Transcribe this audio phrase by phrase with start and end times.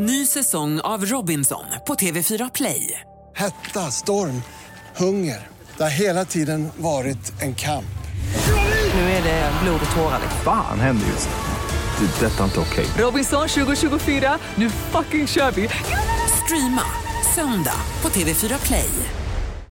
[0.00, 3.00] Ny säsong av Robinson på TV4 Play.
[3.36, 4.42] Hetta, storm,
[4.96, 5.48] hunger.
[5.76, 7.84] Det har hela tiden varit en kamp.
[8.94, 10.18] Nu är det blod och tårar.
[10.22, 10.40] liksom.
[10.44, 12.06] Fan händer just nu.
[12.06, 12.26] Det.
[12.26, 12.86] Detta är inte okej.
[12.98, 15.68] Robinson 2024, nu fucking kör vi!
[16.44, 16.82] Streama
[17.34, 18.90] söndag på TV4 Play.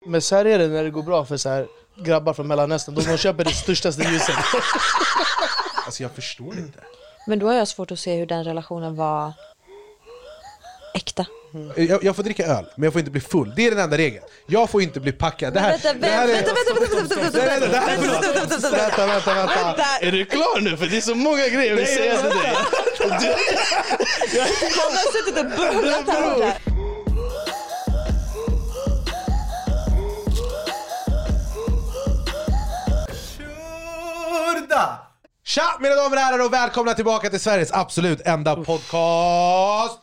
[0.07, 1.67] Men så här är det när det går bra för så här
[2.05, 4.35] grabbar från Mellanöstern, de, de köper det största ljuset.
[5.87, 6.81] Alltså jag förstår inte.
[7.27, 9.33] Men då har jag svårt att se hur den relationen var
[10.95, 11.27] äkta.
[11.77, 13.53] Jag, jag får dricka öl, men jag får inte bli full.
[13.57, 14.25] Det är den enda regeln.
[14.47, 15.55] Jag får inte bli packad.
[15.55, 16.33] Det här, vänta, det här är...
[16.33, 18.73] vänta, vänta, vänta, vänta, här- förlåt.
[18.73, 19.85] vänta, vänta, vänta.
[20.01, 20.77] Är du klar nu?
[20.77, 22.55] För det är så många grejer jag vill säga till dig.
[24.77, 26.53] Han har suttit och bubblat här borta.
[35.47, 39.99] Tja mina damer och herrar och välkomna tillbaka till Sveriges absolut enda podcast!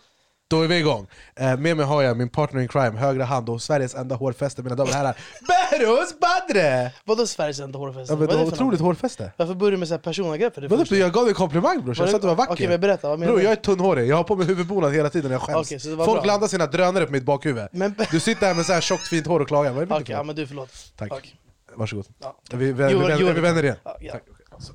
[0.51, 1.07] Då är vi igång.
[1.35, 4.63] Eh, med mig har jag min partner in crime, högra hand och Sveriges enda hårfäste
[4.63, 5.15] mina damer och herrar,
[5.71, 6.91] Behrouz Badre!
[7.05, 8.13] Vadå Sveriges enda hårfäste?
[8.13, 8.87] Ja, men Vad är det för otroligt något?
[8.87, 9.31] hårfäste.
[9.37, 10.95] Varför börjar du med så här personangrepp för det Vadå, första?
[10.95, 12.53] jag gav dig en komplimang brorsan, jag sa att du var vacker.
[12.53, 13.43] Okej, men berätta, vad menar Bror du?
[13.43, 15.67] jag är tunnhårig, jag har på mig huvudbonad hela tiden när jag skäms.
[15.67, 16.27] Okej, så det var Folk bra.
[16.31, 17.67] landar sina drönare på mitt bakhuvud.
[17.71, 19.93] Men- Du sitter här med så här tjockt fint hår och klagar, vad är det
[19.93, 20.69] Okej, för ja men du förlåt.
[20.97, 21.11] Tack.
[21.13, 21.35] Okej.
[21.75, 22.05] Varsågod.
[22.21, 22.35] Ja.
[22.51, 23.75] Vi, vi, vi, Jo, vi, jo, vi, vänder igen.
[23.83, 24.11] Ja, ja.
[24.13, 24.23] Tack.
[24.59, 24.73] Så.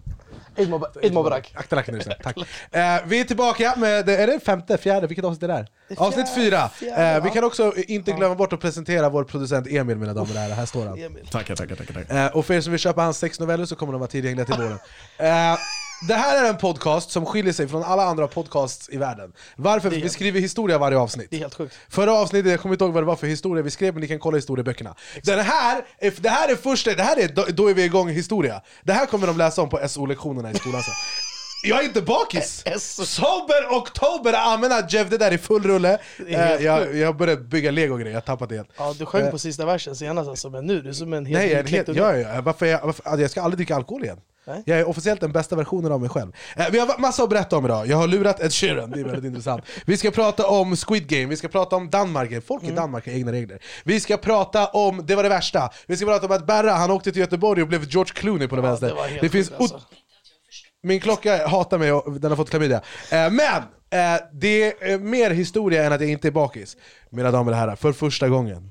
[0.56, 0.96] Eid Mubarak.
[1.02, 1.52] Eid Mubarak.
[1.54, 2.12] Akta lacken nu sen.
[2.22, 2.36] Tack.
[2.38, 2.42] Eh,
[3.06, 5.96] vi är tillbaka med, är det femte, fjärde, vilket avsnitt är det där?
[5.96, 6.68] Avsnitt fyra.
[6.68, 10.30] fjärde, eh, vi kan också inte glömma bort att presentera vår producent Emil mina damer
[10.30, 10.98] och herrar, här står han.
[11.30, 11.94] Tackar, tackar, tackar.
[11.94, 12.26] tackar.
[12.26, 14.46] Eh, och för er som vill köpa hans sex noveller så kommer de vara tillgängliga
[14.46, 14.78] till våren.
[16.02, 19.32] Eh, det här är en podcast som skiljer sig från alla andra podcasts i världen.
[19.56, 19.90] Varför?
[19.90, 21.26] För vi skriver historia varje avsnitt.
[21.30, 21.74] Det är helt sjukt.
[21.88, 24.08] Förra avsnittet, jag kommer inte ihåg vad det var för historia vi skrev, men ni
[24.08, 24.94] kan kolla historieböckerna.
[25.22, 28.10] Den här, är- det här är första, det här är då, då är vi igång
[28.10, 28.62] i historia.
[28.82, 30.94] Det här kommer de läsa om på SO-lektionerna i skolan sen.
[31.64, 32.64] Jag är inte bakis!
[33.04, 35.98] Sober oktober, amena Jeff, det där är full rulle.
[36.28, 38.68] Är helt Eh, jag, jag börjat bygga lego-grejer, jag har tappat det helt.
[38.78, 41.38] Ja, du sjöng på sista versen senast alltså, men nu är du som en helt
[41.38, 41.98] Nej, jag, är helt, unge.
[42.00, 44.18] ja, ja, varför jag, varför, alltså, jag ska aldrig dricka alkohol igen.
[44.46, 44.62] Nej.
[44.66, 46.32] Jag är officiellt den bästa versionen av mig själv.
[46.56, 49.04] Eh, vi har massa att berätta om idag, jag har lurat Ed Sheeran, det är
[49.04, 49.64] väldigt intressant.
[49.86, 53.12] Vi ska prata om Squid Game, vi ska prata om Danmark, folk i Danmark har
[53.12, 53.62] egna regler.
[53.84, 56.90] Vi ska prata om, det var det värsta, vi ska prata om att Berra, han
[56.90, 58.88] åkte till Göteborg och blev George Clooney på det vänster.
[58.88, 59.80] det var helt det finns sjukt, alltså.
[60.82, 62.80] Min klocka hatar mig och den har fått klamydia.
[63.10, 63.62] Eh, men!
[63.90, 66.76] Eh, det är mer historia än att jag inte är bakis.
[67.10, 68.70] Mina damer och herrar, för första gången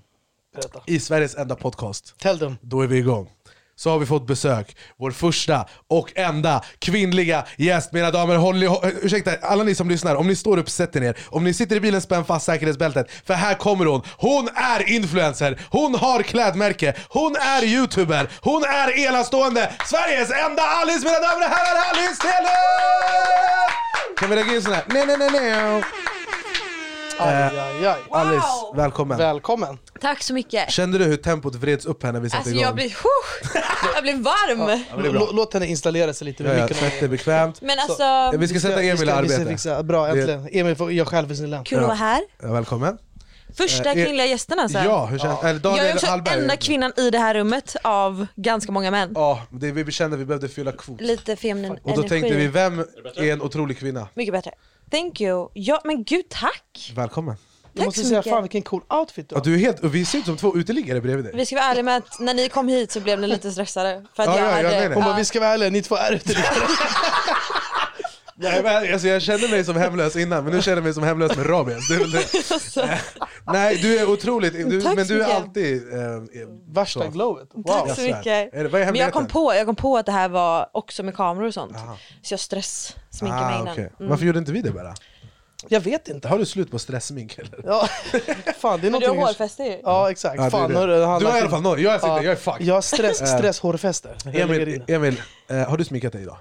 [0.56, 0.80] Berätta.
[0.86, 2.56] i Sveriges enda podcast Tell them.
[2.62, 3.30] då är vi igång.
[3.78, 7.92] Så har vi fått besök, vår första och enda kvinnliga gäst.
[7.94, 8.70] Mina damer, håll, i-
[9.02, 11.18] ursäkta, alla ni som lyssnar, om ni står upp, sätt er ner.
[11.30, 13.08] Om ni sitter i bilen, spänn fast säkerhetsbältet.
[13.26, 14.02] För här kommer hon.
[14.18, 19.72] Hon är influencer, hon har klädmärke, hon är youtuber, hon är enastående.
[19.86, 22.50] Sveriges enda Alice, mina damer och herrar, Alice Tehle!
[24.20, 24.84] Kan vi lägga in sån här?
[24.88, 25.84] Nej, nej, nej, nej.
[27.20, 27.98] Aj, aj, aj.
[28.12, 29.18] Alice, välkommen.
[29.18, 29.78] Välkommen.
[30.02, 30.70] Tack så mycket.
[30.72, 32.64] Kände du hur tempot vreds upp här när vi satte Alltså igång?
[32.64, 33.60] jag blir, huh,
[33.96, 34.58] jag blir varm.
[34.58, 35.22] men det är bra.
[35.22, 37.00] Lå- Låt henne installera sig lite Ja, med ja, micken.
[37.00, 37.62] dig bekvämt.
[37.62, 39.46] Men alltså, Vi ska sätta Emil i vi ska arbete.
[39.46, 40.48] fixa- Bra, äntligen.
[40.52, 41.64] Emil får göra själv för sin lön.
[41.64, 42.22] kul att vara här.
[42.42, 42.98] Ja, välkommen.
[43.58, 44.78] Första Eh, kvinnliga gästen alltså.
[44.80, 46.40] Ja, hur känns Eller jag är Daniel också Hallberg.
[46.42, 49.12] enda kvinnan i det här rummet av ganska många män.
[49.16, 51.02] Ja, det vi kände vi behövde fylla kvot.
[51.02, 52.10] Lite feminin Och då energi.
[52.10, 52.80] tänkte vi, vem
[53.16, 54.08] är en otrolig kvinna?
[54.14, 54.52] Mycket bättre.
[54.92, 55.50] Thank you.
[55.54, 56.92] Ja men gud tack.
[56.96, 57.36] Välkommen.
[57.74, 58.32] Jag Tack måste så säga, mycket.
[58.32, 59.46] fan vilken cool outfit du Ja, har.
[59.46, 61.34] du är helt, och vi ser ut som två uteliggare bredvid dig.
[61.36, 64.06] Vi ska vara ärliga med att när ni kom hit så blev ni lite stressade.
[64.16, 64.70] För att Ja, jag ja, ja, hade...
[64.70, 64.96] nej, nej.
[64.96, 66.34] Hon bara, vi ska vara ärliga, ni två är ute
[68.38, 71.04] Nej, men, alltså, jag kände mig som hemlös innan, men nu känner jag mig som
[71.04, 71.88] hemlös med rabies.
[71.88, 72.26] Det är väl det.
[73.48, 75.42] Nej, du är otrolig, du, Tack men så du är mycket.
[75.44, 75.94] alltid...
[75.94, 76.20] Eh, eh,
[76.68, 77.10] Värsta så.
[77.10, 77.48] glowet.
[77.54, 77.64] Wow.
[77.64, 78.18] Tack jag så svär.
[78.18, 78.54] mycket.
[78.54, 79.28] Är det- vad är Men jag kom, hemligheten?
[79.28, 81.78] på, jag kom på att det här var också med kameror och sånt.
[82.22, 83.74] Så jag stress-sminkade mig Ah, innan.
[83.74, 83.92] okej.
[84.00, 84.10] Mm.
[84.10, 84.94] Varför gjorde inte vi det bara?
[85.70, 86.28] Jag vet inte.
[86.28, 87.60] Har du slut på stressmink eller?
[87.66, 87.88] Ja,
[88.60, 89.20] fan det är Men du har någonting...
[89.26, 89.80] hårfäste ju.
[89.84, 90.36] Ja exakt.
[90.36, 90.78] Ja, det är fan, det.
[90.78, 92.24] hörru, han Du har i alla fall noll, jag sitter, Ja.
[92.24, 92.68] jag är fucked.
[92.68, 94.10] Jag har stress, stress hårfäste.
[94.26, 94.84] Jag lägger Emil.
[94.88, 96.38] Emil eh, har du sminkat dig idag?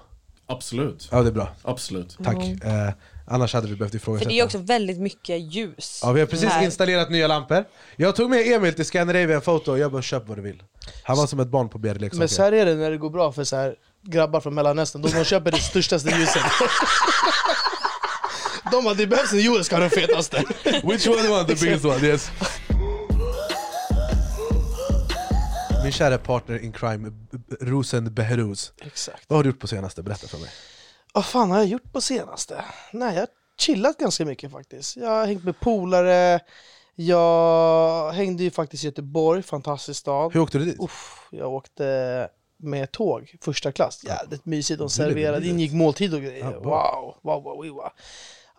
[0.47, 1.07] Absolut.
[1.11, 2.17] Ja det är bra, Absolut.
[2.23, 2.35] tack.
[2.63, 2.89] Eh,
[3.27, 4.29] annars hade vi behövt För ifrågasätta.
[4.29, 5.99] det är också väldigt mycket ljus.
[6.03, 6.63] Ja, vi har precis här.
[6.65, 7.65] installerat nya lampor.
[7.95, 10.63] Jag tog med Emil till Scandinavian Photo och jag bara köp vad du vill.
[11.03, 12.43] Han var som ett barn på Men så BR-leksaker.
[12.43, 15.23] här är det när det går bra för så här grabbar från Mellanöstern, de, de
[15.23, 16.41] köper det största ljuset.
[18.71, 20.43] De bara, det behövs en Joel ska ha den fetaste.
[20.83, 22.07] Which one want the biggest one?
[22.07, 22.31] Yes.
[25.83, 27.11] Min kära partner in crime,
[27.61, 28.73] Rosen Behrouz.
[28.81, 29.23] Exakt.
[29.27, 30.03] Vad har du gjort på senaste?
[30.03, 30.49] Berätta för mig.
[31.15, 32.65] Vad fan har jag gjort på senaste?
[32.91, 33.27] Nej, jag har
[33.57, 34.97] chillat ganska mycket faktiskt.
[34.97, 36.39] Jag har hängt med polare,
[36.95, 40.33] jag hängde ju faktiskt i Göteborg, fantastisk stad.
[40.33, 40.79] Hur åkte du dit?
[40.79, 44.03] Uff, jag åkte med tåg, första klass.
[44.03, 46.59] Jävligt mysigt, de serverade, ingick måltid och grejer.
[46.59, 47.15] Bra.
[47.23, 47.89] wow, wow, wow, wow.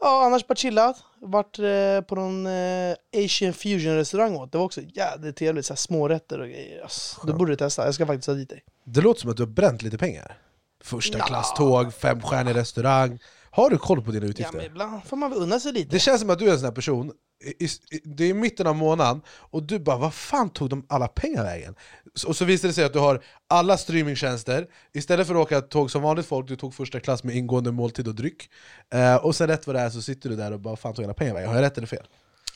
[0.00, 0.96] Ja, annars bara chillat.
[1.20, 2.94] Vart eh, på någon eh,
[3.24, 4.52] Asian fusion restaurang åt.
[4.52, 5.66] Det var också jävligt trevligt.
[5.66, 6.82] Så här, smårätter och grejer.
[6.82, 7.84] Alltså, du borde testa.
[7.84, 8.64] Jag ska faktiskt ha dit dig.
[8.84, 10.38] Det låter som att du har bränt lite pengar.
[10.86, 11.24] Första Ja.
[11.24, 13.18] klass tåg, femstjärnig restaurang.
[13.50, 14.56] Har du koll på dina Ja, utgifter?
[14.56, 15.90] men ibland får man väl unna sig lite.
[15.90, 17.12] Det känns som att du är en sån här person,
[17.58, 17.68] i, i,
[18.04, 21.74] det är mitten av månaden, och du bara vad fan tog de alla pengar vägen?
[22.26, 25.90] Och så visar det sig att du har alla streamingtjänster, istället för att åka tåg
[25.90, 28.50] som vanligt folk, du tog första klass med ingående måltid och dryck.
[28.94, 30.94] Eh, och sen rätt vad det är så sitter du där och bara vad fan
[30.94, 31.48] tog alla pengar vägen?
[31.48, 32.06] Har jag rätt eller fel?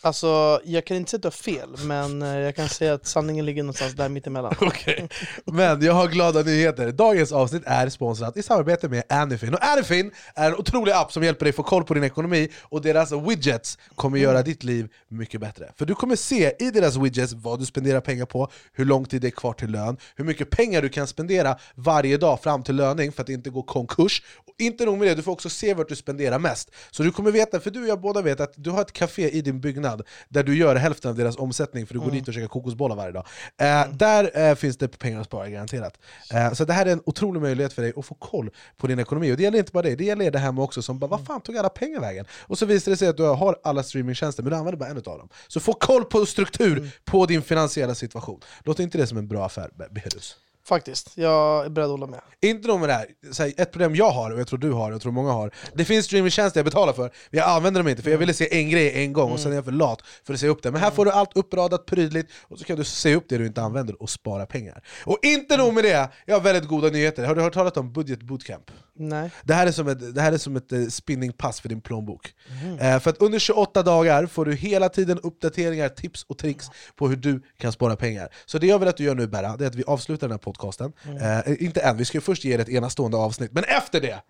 [0.03, 3.07] Alltså, jag kan inte säga att du har fel, men eh, jag kan säga att
[3.07, 4.55] sanningen ligger någonstans där mittemellan.
[4.61, 5.09] Okej,
[5.45, 6.93] men jag har glada nyheter.
[6.93, 9.55] Dagens avsnitt är sponsrat i samarbete med Anyfin.
[9.55, 12.83] Och Anyfin är en otrolig app som hjälper dig få koll på din ekonomi, och
[12.83, 15.73] deras widgets kommer göra ditt liv mycket bättre.
[15.77, 19.23] För du kommer se i deras widgets vad du spenderar pengar på, hur lång tid
[19.23, 22.77] det är kvar till lön, hur mycket pengar du kan spendera varje dag fram till
[22.77, 24.23] löning för att inte gå konkurs.
[24.47, 26.71] Och inte nog med det, du får också se vart du spenderar mest.
[26.91, 29.31] Så du kommer veta, för du och jag båda vet att du har ett café
[29.31, 29.90] i din byggnad
[30.29, 33.13] där du gör hälften av deras omsättning för du går dit och käkar kokosbollar varje
[33.13, 33.27] dag.
[33.57, 35.99] Eh, Där eh, finns det pengar att spara garanterat.
[36.33, 38.99] Eh, så det här är en otrolig möjlighet för dig att få koll på din
[38.99, 39.33] ekonomi.
[39.33, 41.27] Och det gäller inte bara dig, det gäller er där hemma också som bara vad
[41.27, 42.27] fan tog alla pengar vägen?
[42.41, 44.97] Och så visar det sig att du har alla streamingtjänster men du använder bara en
[44.97, 45.29] av dem.
[45.49, 48.41] Så få koll på struktur på din finansiella situation.
[48.65, 50.37] Låter inte det som en bra affär, Be- Behirus?
[50.71, 52.21] Faktiskt, jag är beredd att hålla med.
[52.41, 54.73] Inte nog med det här, så här, ett problem jag har, och jag tror du
[54.73, 57.81] har, och jag tror många har Det finns streamingtjänster jag betalar för, men jag använder
[57.81, 59.73] dem inte för jag ville se en grej en gång och sen är jag för
[59.73, 60.71] lat för att se upp det.
[60.71, 63.47] Men här får du allt uppradat prydligt, och så kan du se upp det du
[63.47, 64.83] inte använder och spara pengar.
[65.05, 67.93] Och inte nog med det, jag har väldigt goda nyheter, har du hört talat om
[67.93, 68.71] budget bootcamp?
[69.01, 69.31] Nej.
[69.45, 72.35] Det här är som ett, det här är som ett eh, spinningpass för din plånbok.
[72.81, 76.67] Eh, för att under 28 dagar får du hela tiden uppdateringar, tips och tricks
[76.97, 78.29] på hur du kan spara pengar.
[78.47, 80.33] Så det jag vill att du gör nu Berra, det är att vi avslutar den
[80.33, 80.93] här podcasten.
[81.21, 84.21] Eh, inte än, vi ska först ge er ett enastående avsnitt, men efter det!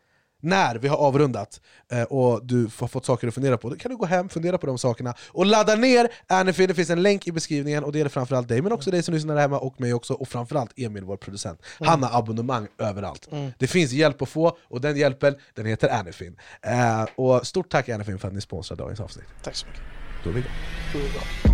[0.40, 1.60] När vi har avrundat
[1.92, 4.58] eh, och du har fått saker att fundera på, då kan du gå hem, fundera
[4.58, 7.98] på de sakerna och ladda ner Anyfin, det finns en länk i beskrivningen och det
[7.98, 10.72] gäller framförallt dig, men också dig som lyssnar där hemma och mig också, och framförallt
[10.76, 11.62] Emil, vår producent.
[11.80, 13.28] Han har abonnemang överallt.
[13.58, 16.36] Det finns hjälp att få, och den hjälpen den heter Anyfin.
[16.62, 19.26] Eh, och stort tack Anyfin för att ni sponsrar dagens avsnitt.
[19.42, 19.82] Tack så mycket.
[20.24, 21.50] Då är vi igång.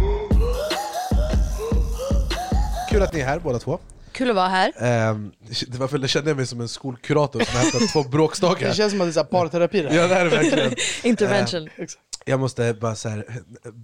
[2.90, 3.78] Kul att ni är här båda två.
[4.16, 4.72] Kul att vara här.
[4.78, 5.32] Ehm,
[5.68, 8.68] det var för jag kände mig som en skolkurator som hämtat två bråkstakar.
[8.68, 9.96] Det känns som att det är så här parterapi det här.
[9.96, 10.74] Ja det här är verkligen.
[11.02, 11.68] Intervention.
[11.76, 12.02] Exakt.
[12.28, 13.24] Jag måste bara såhär,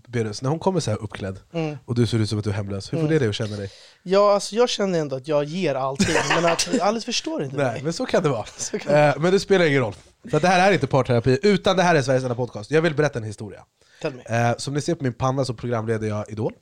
[0.08, 1.38] Berus, när hon kommer så här uppklädd
[1.84, 3.56] och du ser ut som att du är hemlös, hur får det dig att känna
[3.56, 3.70] dig?
[4.02, 7.72] Ja, alltså, jag känner ändå att jag ger allting, men att Alice förstår inte Nej,
[7.72, 7.82] mig.
[7.82, 8.44] men så kan det vara.
[8.80, 9.94] kan Eh, men det spelar ingen roll.
[10.30, 12.70] För det här är inte parterapi, utan det här är Sveriges enda podcast.
[12.70, 13.64] Jag vill berätta en historia.
[14.02, 14.48] Tell me.
[14.50, 16.52] Eh, som ni ser på min panna så programleder jag Idol.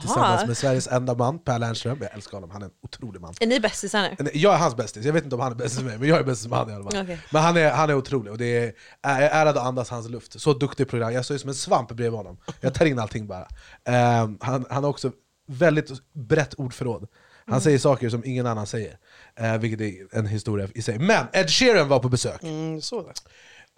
[0.00, 1.98] Tillsammans med Sveriges enda man, Per Lernström.
[2.00, 3.34] Jag älskar honom, han är en otrolig man.
[3.40, 4.30] Är ni bästisar nu?
[4.34, 6.18] Jag är hans bästis, jag vet inte om han är bästis med mig, men jag
[6.18, 7.02] är bästis med han i alla fall.
[7.02, 7.18] Okej.
[7.30, 8.72] Men han är, han är otrolig, och det är,
[9.02, 10.40] jag är ärad att andas hans luft.
[10.40, 12.36] Så duktig program, jag står som en svamp bredvid honom.
[12.60, 13.48] Jag tar in allting bara.
[13.84, 15.12] Ehm, han, han har också
[15.46, 17.08] väldigt brett ordförråd.
[17.46, 18.98] Han säger saker som ingen annan säger,
[19.40, 20.98] uh, vilket är en historia i sig.
[20.98, 22.42] Men Ed Sheeran var på besök.
[22.42, 23.12] Mm, så det.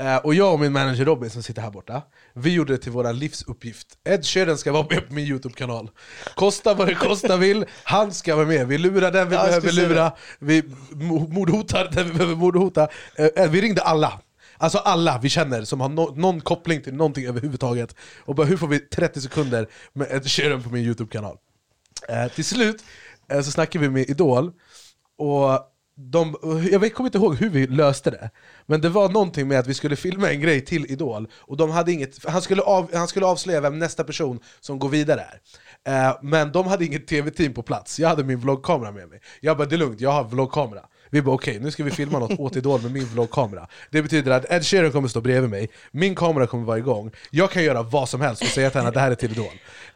[0.03, 2.03] Eh, och jag och min manager Robin som sitter här borta,
[2.35, 3.87] vi gjorde det till vår livsuppgift.
[4.05, 5.91] Ed Sheeran ska vara med på min Youtube-kanal.
[6.35, 8.67] Kosta vad det kosta vill, han ska vara med.
[8.69, 10.63] Vi lurar den vi Ja, jag behöver lura, vi
[10.93, 12.89] mo- mordhotar den vi behöver mordhota.
[13.37, 14.21] Eh, vi ringde alla.
[14.59, 17.95] Alltså alla vi känner som har no någon koppling till någonting överhuvudtaget.
[18.25, 21.37] Och bara hur får vi 30 sekunder med Ed Sheeran på min Youtube-kanal?
[22.09, 22.85] Eh, till slut
[23.45, 24.53] så snackade vi med Idol,
[25.19, 26.37] och de,
[26.71, 28.31] jag kommer inte ihåg hur vi löste det,
[28.67, 31.71] men det var någonting med att vi skulle filma en grej till Idol, och de
[31.71, 35.21] hade inget, han, skulle av, han skulle avslöja vem nästa person som går vidare
[35.85, 36.09] är.
[36.09, 39.21] Eh, men de hade inget tv-team på plats, jag hade min vloggkamera med mig.
[39.41, 40.83] Jag bara det är lugnt, jag har vloggkamera.
[41.11, 43.67] Vi bara okej, nu ska vi filma något åt Idol med min vloggkamera.
[43.91, 47.51] Det betyder att Ed Sheeran kommer stå bredvid mig, min kamera kommer vara igång, jag
[47.51, 49.47] kan göra vad som helst och säga till henne att det här är till Idol.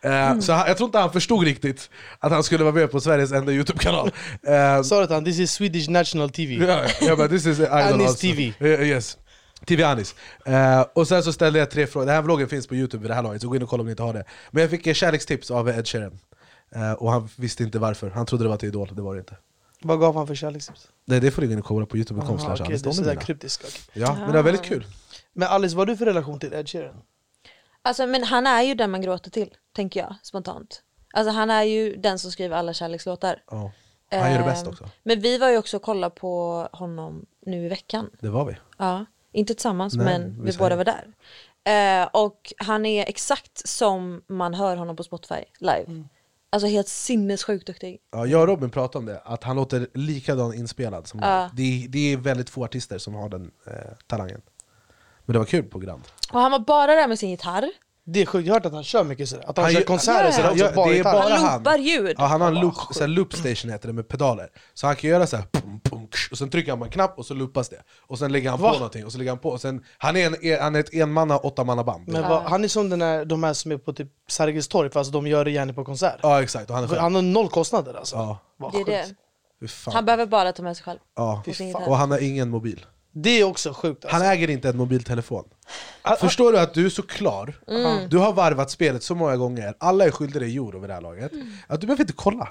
[0.00, 3.00] Eh, Så han, jag tror inte han förstod riktigt att han skulle vara med på
[3.00, 4.10] Sveriges enda Youtube-kanal.
[4.42, 6.54] Eh, Sa du till honom, this is Swedish national TV?
[6.66, 8.20] Ja, jag bara, this is Idol Anis also.
[8.26, 8.52] TV.
[8.58, 9.18] Eh, Yes.
[9.66, 10.14] TV Anis.
[10.46, 13.10] Eh, och sen så ställde jag tre frågor, den här vloggen finns på youtube vid
[13.10, 14.24] det här laget, så gå in och kolla om ni inte har det.
[14.50, 16.18] Men jag fick kärlekstips av Ed Sheeran.
[16.74, 19.18] Eh, och han visste inte varför, han trodde det var till Idol, det var det
[19.18, 19.34] inte.
[19.82, 20.88] Vad gav han för kärlekstips?
[21.04, 22.82] Det, det får du gå in och kolla på youtube.com Aha, Anis.
[22.82, 23.64] det är sådär kryptiskt.
[23.64, 24.02] okej.
[24.02, 24.84] Ja, men det var väldigt kul.
[25.32, 27.02] Men Alice, vad har du för relation till Ed Sheeran?
[27.82, 30.82] Alltså, men han är ju den man gråter till, tänker jag spontant.
[31.14, 33.42] Alltså han är ju den som skriver alla kärlekslåtar.
[33.50, 33.72] Ja.
[34.10, 34.88] Han gör det bäst Ehm, också.
[35.02, 38.10] Men vi var ju också och kollade på honom nu i veckan.
[38.20, 38.56] Det var vi.
[38.78, 41.06] Ja, inte tillsammans Nej, men vi båda var där.
[41.64, 45.84] Eh, och han är exakt som man hör honom på Spotify live.
[45.86, 46.08] Mm.
[46.52, 47.98] Alltså helt sinnessjukt duktig.
[48.12, 51.50] Ja, jag och Robin pratade om det, att han låter likadan inspelad som Ja.
[51.54, 53.72] det, är- det är väldigt få artister som har den eh,
[54.06, 54.40] talangen.
[55.24, 56.02] Men det var kul på Grand.
[56.32, 57.70] Och han var bara där med sin gitarr.
[58.04, 59.44] Det är sjukt, jag har hört att han kör mycket sådär.
[59.48, 61.32] Att han, Han kör gör- konserter Ja, sådär också, Ja, bara det är bara Han
[61.32, 61.58] han.
[61.58, 62.16] loopar ljud.
[62.18, 64.48] Ja, han har en loop, så här loop station heter det med pedaler.
[64.74, 66.90] Så han kan göra så här, pum, pum, ksh, och sen trycker han på en
[66.90, 67.82] knapp och så loopas det.
[68.06, 68.68] Och sen lägger han Va?
[68.72, 69.48] på någonting, och så lägger han på.
[69.50, 72.08] Och sen, han, är en, han är ett enmanna, åttamanna band.
[72.08, 74.90] Men vad, han är som den här, de här som är på typ Sergels torg
[74.90, 76.16] fast de gör det gärna på konsert.
[76.22, 77.00] Ja exakt, och han är själv.
[77.00, 78.16] Han har noll kostnader alltså.
[78.16, 79.04] Ja, Vad Det är det.
[79.60, 79.72] sjukt.
[79.72, 79.94] fan.
[79.94, 80.98] Han behöver bara ta med sig själv.
[81.16, 81.42] ja.
[81.86, 82.86] Och han har ingen mobil.
[83.12, 84.16] Det är också sjukt alltså.
[84.18, 85.44] Han äger inte en mobiltelefon.
[86.02, 87.54] Han- Förstår du att du är så klar?
[87.68, 88.08] Mm.
[88.08, 91.00] Du har varvat spelet så många gånger, alla är skyldiga dig euro vid det här
[91.00, 91.32] laget.
[91.32, 91.52] Mm.
[91.66, 92.48] Att du behöver inte kolla.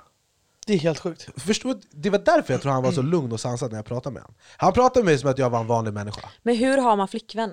[0.67, 1.29] Det är helt sjukt.
[1.41, 1.79] Förstår du?
[1.91, 4.23] Det var därför jag tror han var så lugn och sansad när jag pratade med
[4.23, 4.35] honom.
[4.57, 6.29] Han pratade med mig som att jag var en vanlig människa.
[6.43, 7.51] Men hur har man flickvän?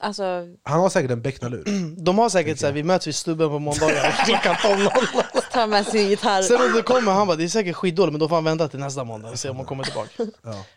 [0.00, 0.22] Alltså,
[0.62, 1.64] Han har säkert en becknarlur.
[2.04, 4.90] De har säkert såhär, vi möts vid stubben på måndagar klockan 12.00.
[5.52, 6.42] ta med sin gitarr.
[6.42, 8.68] Sen om du kommer, han bara det är säkert skitdåligt men då får han vänta
[8.68, 10.08] till nästa måndag och se om han kommer tillbaka.
[10.18, 10.28] Ja.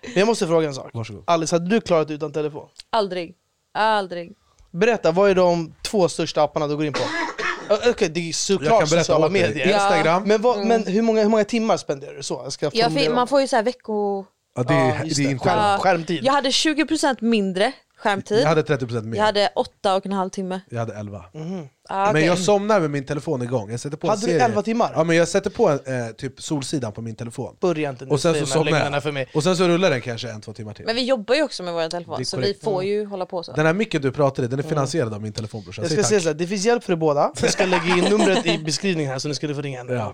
[0.01, 0.90] Men jag måste fråga en sak.
[0.94, 1.24] Varsågod.
[1.28, 2.68] Alice, hade du klarat utan telefon?
[2.90, 3.36] Aldrig.
[3.74, 4.32] Aldrig.
[4.72, 7.00] Berätta, vad är de två största apparna du går in på?
[7.90, 9.42] Okej, det är Jag såklart kan berätta sociala åt dig.
[9.42, 9.68] medier.
[9.68, 9.74] Ja.
[9.74, 12.42] Instagram, Men, vad, men hur, många, hur många timmar spenderar du så?
[12.44, 13.16] Jag ska Jag formulera fick, om.
[13.16, 14.25] man får ju så här vecko...
[14.56, 15.32] ja, det, Ja, är, just det är det.
[15.32, 15.78] inte Skärm, Ja.
[15.82, 16.20] skärmtid.
[16.24, 18.39] Jag hade 20% mindre skärmtid.
[18.41, 19.17] Jag hade 30% mer.
[19.17, 20.62] Jag hade åtta och en halv timme.
[20.70, 21.25] Jag hade 11.
[21.93, 23.71] Ah, Men jag somnar med min telefon igång.
[23.71, 24.45] Jag sätter på Hade du serie.
[24.45, 24.91] 11 timmar?
[24.95, 27.55] Ja, men jag sätter på en, eh, typ Solsidan på min telefon.
[27.62, 29.03] Börja inte nu, Och sen så somnar jag.
[29.03, 29.27] för mig.
[29.33, 30.86] Och sen så rullar den kanske en, två timmar till.
[30.86, 33.51] Men vi jobbar ju också med vår telefon så vi får ju hålla på så.
[33.51, 35.83] Den här micken du pratade i, den är finansierad av min telefon brorsan.
[35.83, 37.31] Jag ska säga såhär, det finns hjälp för er båda.
[37.41, 39.93] Jag ska lägga in numret i beskrivningen här så ni skulle få ringa henne.
[39.93, 40.13] Ja.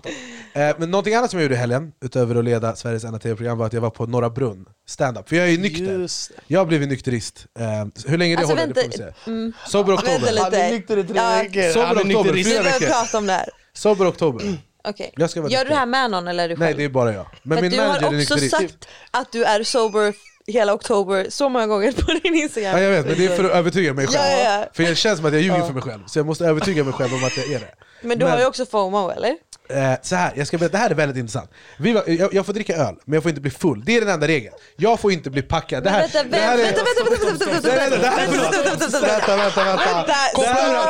[0.62, 3.58] Eh, men någonting annat som jag gjorde i helgen, utöver att leda Sveriges enda tv-program,
[3.58, 5.28] var att jag var på Norra Brunn stand-up.
[5.28, 5.98] För jag är ju nykter.
[5.98, 6.30] Just.
[6.46, 7.46] Jag har blivit nykterist.
[7.58, 7.66] Eh,
[8.06, 9.30] hur länge det Alltså, håller, det får vänta, vi se.
[9.30, 9.52] mm.
[9.68, 10.32] Sober Vänta oktober.
[10.32, 10.42] lite.
[10.44, 11.42] Han är nykter i tre Ja.
[11.68, 11.80] Veckor.
[11.80, 12.48] Sober Han är oktober, nykterist.
[12.48, 12.94] Vi fyra behöver veckor.
[12.94, 13.48] prata om det här.
[13.72, 14.58] Sober oktober.
[14.88, 15.12] Okej.
[15.16, 16.60] Jag ska vara Gör du det här med någon eller är du själv?
[16.60, 17.26] Nej, det är bara jag.
[17.42, 18.56] Men För min du manager har är också nykterist.
[18.56, 20.14] sagt att du är sober
[20.46, 22.72] hela oktober så många gånger på din Instagram.
[22.76, 24.16] Ja, jag vet, men det är för att övertyga mig själv.
[24.38, 24.66] Ja, ja, ja.
[24.72, 26.92] För det känns som att jag ljuger för mig själv, så jag måste övertyga mig
[26.92, 27.74] själv om att jag är det.
[28.02, 29.36] Men du Men- har ju också FOMO eller?
[29.70, 31.50] Eh, så här, jag ska berätta, det här är väldigt intressant.
[31.78, 33.82] Vi var, jag, jag får dricka öl, men jag får inte bli full.
[33.84, 34.54] Det är den enda regeln.
[34.76, 35.84] Jag får inte bli packad.
[35.84, 37.34] Det här, Vänta, det här vänta, är- vänta, vänta,
[39.36, 40.14] vänta, vänta, vänta.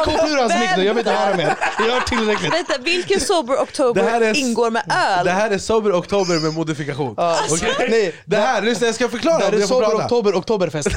[0.04, 1.56] Koppla ur- hans mick nu, jag vill inte höra mer.
[1.78, 2.52] Jag har tillräckligt.
[2.54, 4.82] Vänta, vilken sober Det här oktober är- ingår med
[5.18, 5.24] öl?
[5.26, 7.14] Det här är Sober Oktober med modifikation.
[7.88, 9.94] Nej, det här, lyssna jag ska förklara Det här är Sober.
[10.04, 10.88] Oktober, Oktoberfest.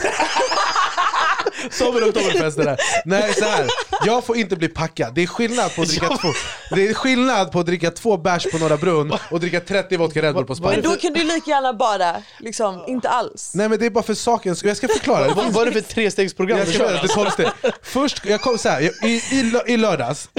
[1.71, 2.77] Sober Oktoberfest det där.
[3.05, 3.67] Nej så här.
[4.05, 5.15] jag får inte bli packad.
[5.15, 6.27] Det är skillnad på att dricka två,
[6.75, 10.21] det är skillnad på att dricka två bärs på Norra Brunn och dricka 30 vodka
[10.21, 13.51] Red Bull på är Men då kan du lika gärna bara, liksom, inte alls.
[13.55, 14.67] Nej men det är bara för sakens skull.
[14.67, 15.27] Jag ska förklara.
[15.27, 16.91] Det Vad är det för trestegsprogram Jag du ska kör?
[16.91, 17.53] göra det tolfte.
[17.81, 20.29] Först, jag kom så här, jag, i, i, i lördags,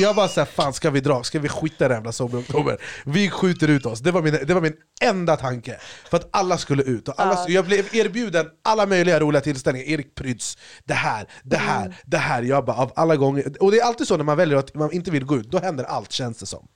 [0.00, 1.22] jag var såhär, fan ska vi dra?
[1.22, 2.78] Ska vi skita i den jävla Sober Oktober?
[3.04, 5.76] Vi skjuter ut oss, det var, min, det var min enda tanke.
[6.10, 9.88] För att alla skulle ut, och alla, jag blev erbjuden alla möjliga roliga tillställningar.
[9.88, 12.42] Erik Prytz, det här, det här, det här.
[12.42, 13.62] Jag bara, av alla gånger.
[13.62, 15.58] Och det är alltid så när man väljer att man inte vill gå ut, då
[15.58, 16.68] händer allt känns det som.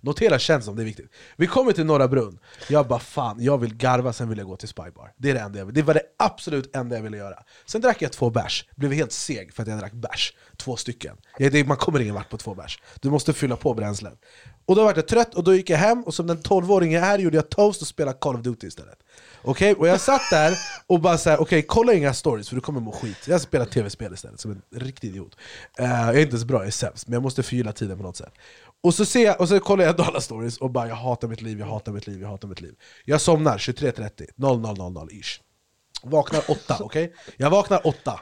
[0.00, 1.10] Notera känns som det är viktigt.
[1.36, 2.38] Vi kommer till Norra Brunn,
[2.68, 5.12] jag bara fan, jag vill garva, sen vill jag gå till Spybar.
[5.16, 5.74] Det är det enda jag vill.
[5.74, 7.38] Det var det absolut enda jag ville göra.
[7.66, 10.34] Sen drack jag två bärs, blev helt seg för att jag drack bärs.
[10.56, 11.16] Två stycken.
[11.66, 12.78] Man kommer ingen vart på två bärs.
[13.00, 14.18] Du måste fylla på bränslet.
[14.66, 17.04] Och då var jag trött, och då gick jag hem, och som den 12-åring jag
[17.04, 18.98] är gjorde jag toast och spelade Call of Duty istället.
[19.46, 22.80] Okej, och jag satt där och bara såhär, okej kolla inga stories för du kommer
[22.80, 23.28] må skit.
[23.28, 25.36] Jag spelar tv-spel istället, som en riktig idiot.
[25.78, 28.02] Eh, jag är inte så bra, jag är sämst, men jag måste förgylla tiden på
[28.02, 28.32] något sätt.
[28.82, 31.42] Och så, ser jag, och så kollar jag alla stories och bara jag hatar mitt
[31.42, 32.74] liv, jag hatar mitt liv, jag hatar mitt liv.
[33.04, 35.40] Jag somnar 23.30, 00.00 ish.
[36.02, 37.14] Vaknar 8, okej?
[37.36, 38.20] Jag vaknar 8,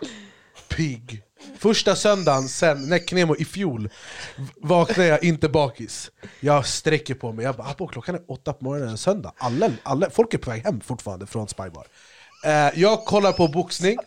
[0.68, 1.22] pigg.
[1.58, 3.88] Första söndagen sen Näcknemo i fjol
[4.36, 6.10] v- vaknar jag inte bakis.
[6.40, 9.32] Jag sträcker på mig, jag bara "Abo, klockan är 8 på morgonen en söndag.
[9.36, 11.86] Alla, alla, folk är på väg hem fortfarande från Spybar.
[12.44, 13.98] Eh, jag kollar på boxning,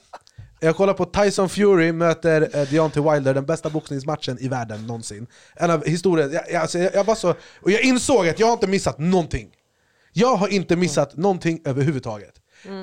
[0.59, 5.27] jag kollar på Tyson Fury möter eh, Deontay Wilder, den bästa boxningsmatchen i världen någonsin.
[5.55, 7.29] En av historien, jag, jag, alltså, jag, jag var så,
[7.61, 9.47] och jag insåg att jag har inte missat någonting.
[10.13, 12.33] Jag har inte missat någonting överhuvudtaget.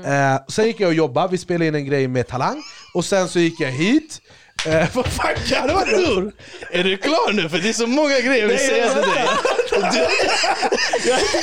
[0.04, 2.62] Eh, sen gick jag och jobbade, vi spelade in en grej med Talang,
[2.94, 4.20] och sen så gick jag hit.
[4.66, 5.96] Eh, vad fan garvar du?
[5.96, 6.32] Bror,
[6.70, 7.48] är du klar nu?
[7.48, 9.28] För det är så många grejer jag vill säga till dig.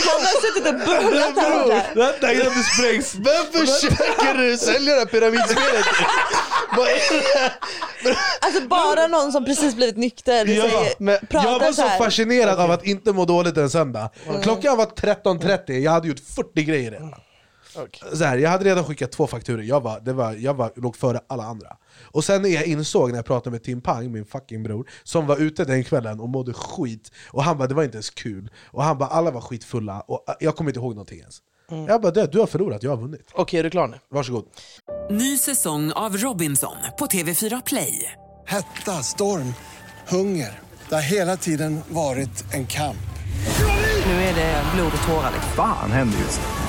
[0.08, 1.84] Han har suttit och bubblat här borta.
[1.96, 3.16] Vänta innan du sprängs!
[3.16, 6.06] Vem försöker du sälja det här pyramidspelet till?
[6.78, 7.52] Vad är det här?
[8.42, 11.98] Alltså bara någon som precis blivit nykter Ja, säger, pratar jag var så här.
[11.98, 14.10] fascinerad av att inte må dåligt en söndag.
[14.44, 17.14] Klockan var 13.30, jag hade gjort 40 grejer redan.
[18.14, 20.96] Så här, jag hade redan skickat två fakturer, jag, var, det var, jag var, låg
[20.96, 21.78] före alla andra.
[22.12, 25.28] Och sen när jag insåg när jag pratade med Tim Pang, min fucking bror, som
[25.28, 28.50] var ute den kvällen och mådde skit, och han bara det var inte ens kul,
[28.66, 31.42] och han bara alla var skitfulla, och jag kommer inte ihåg någonting ens.
[31.88, 33.30] Jag bara, du, har förlorat, jag har vunnit.
[33.34, 34.00] Okej, är du klar nu?
[34.10, 34.46] Varsågod.
[35.12, 38.14] Ny säsong av Robinson på TV4 Play.
[38.46, 39.54] Hetta, storm,
[40.08, 40.60] hunger.
[40.90, 42.98] Det har hela tiden varit en kamp.
[44.06, 45.32] Nu är det blod och tårar.
[45.34, 45.52] liksom.
[45.56, 46.69] Fan händer just nu.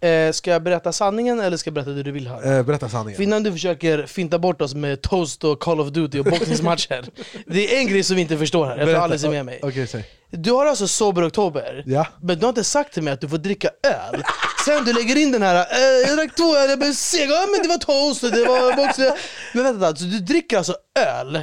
[0.00, 2.56] Eh, ska jag berätta sanningen eller ska jag berätta det du vill höra?
[2.58, 3.16] Eh, berätta sanningen.
[3.16, 7.04] För innan du försöker finta bort oss med toast och Call of Duty och boxningsmatcher
[7.46, 9.60] Det är en grej som vi inte förstår här, jag tror Alice är med mig
[9.62, 10.04] Okej, säg.
[10.30, 12.06] Du har alltså sober oktober, Ja.
[12.22, 14.22] men du har inte sagt till mig att du får dricka öl
[14.64, 17.46] Sen du lägger in den här, eh, jag drack två öl, jag blev seg, ja
[17.52, 19.06] men det var toast och det var boxning
[19.54, 21.40] Men vänta, alltså, du dricker alltså öl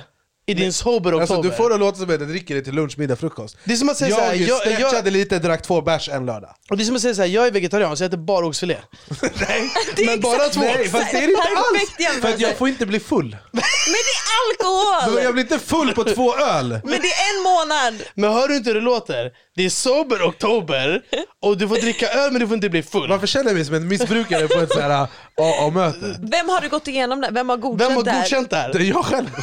[0.51, 1.21] i din sober oktober?
[1.21, 3.57] Alltså, du får det att låta som att jag dricker det till lunch, middag, frukost.
[3.63, 6.25] Det är som att säga jag såhär, jag, stretchade jag, lite, drack två bärs en
[6.25, 6.55] lördag.
[6.69, 8.77] och det är som att säga såhär, jag är vegetarian så jag äter bara oxfilé
[9.21, 9.71] Nej,
[10.05, 10.61] Men bara två.
[10.61, 11.91] Nej, fast det är det inte alls!
[11.97, 13.37] Perfekt För att jag får inte bli full.
[13.51, 13.61] Men
[13.93, 15.23] det är alkohol!
[15.23, 16.69] Jag blir inte full på två öl!
[16.83, 18.03] Men det är en månad!
[18.15, 19.31] Men hör du inte hur det låter?
[19.55, 21.01] Det är sober oktober,
[21.41, 23.65] och du får dricka öl men du får inte bli full Varför känner jag mig
[23.65, 26.19] som en missbrukare på ett AA-möte?
[26.21, 27.29] Vem har du gått igenom det?
[27.31, 28.21] Vem har godkänt Vem har det här?
[28.21, 28.79] godkänt det Det här?
[28.79, 29.27] är jag själv.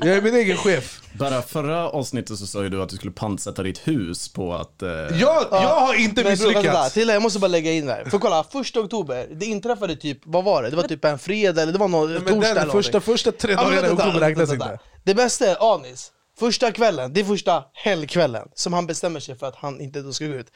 [0.00, 1.00] Jag är min egen chef.
[1.18, 4.82] Bara förra avsnittet så sa ju du att du skulle pantsätta ditt hus på att...
[4.82, 6.92] Eh, Jag, jag har inte misslyckats.
[6.94, 8.04] Tilla, jag måste bara lägga in där.
[8.10, 10.70] För kolla, första oktober, det inträffade typ, vad var det?
[10.70, 13.86] Det var typ en fredag eller det var någon torsdag eller första, första tre dagarna
[13.88, 14.78] i oktober räknas inte.
[15.04, 16.10] Det bästa är Anis.
[16.38, 20.12] Första kvällen, det är första helgkvällen som han bestämmer sig för att han inte då
[20.12, 20.46] ska gå ut.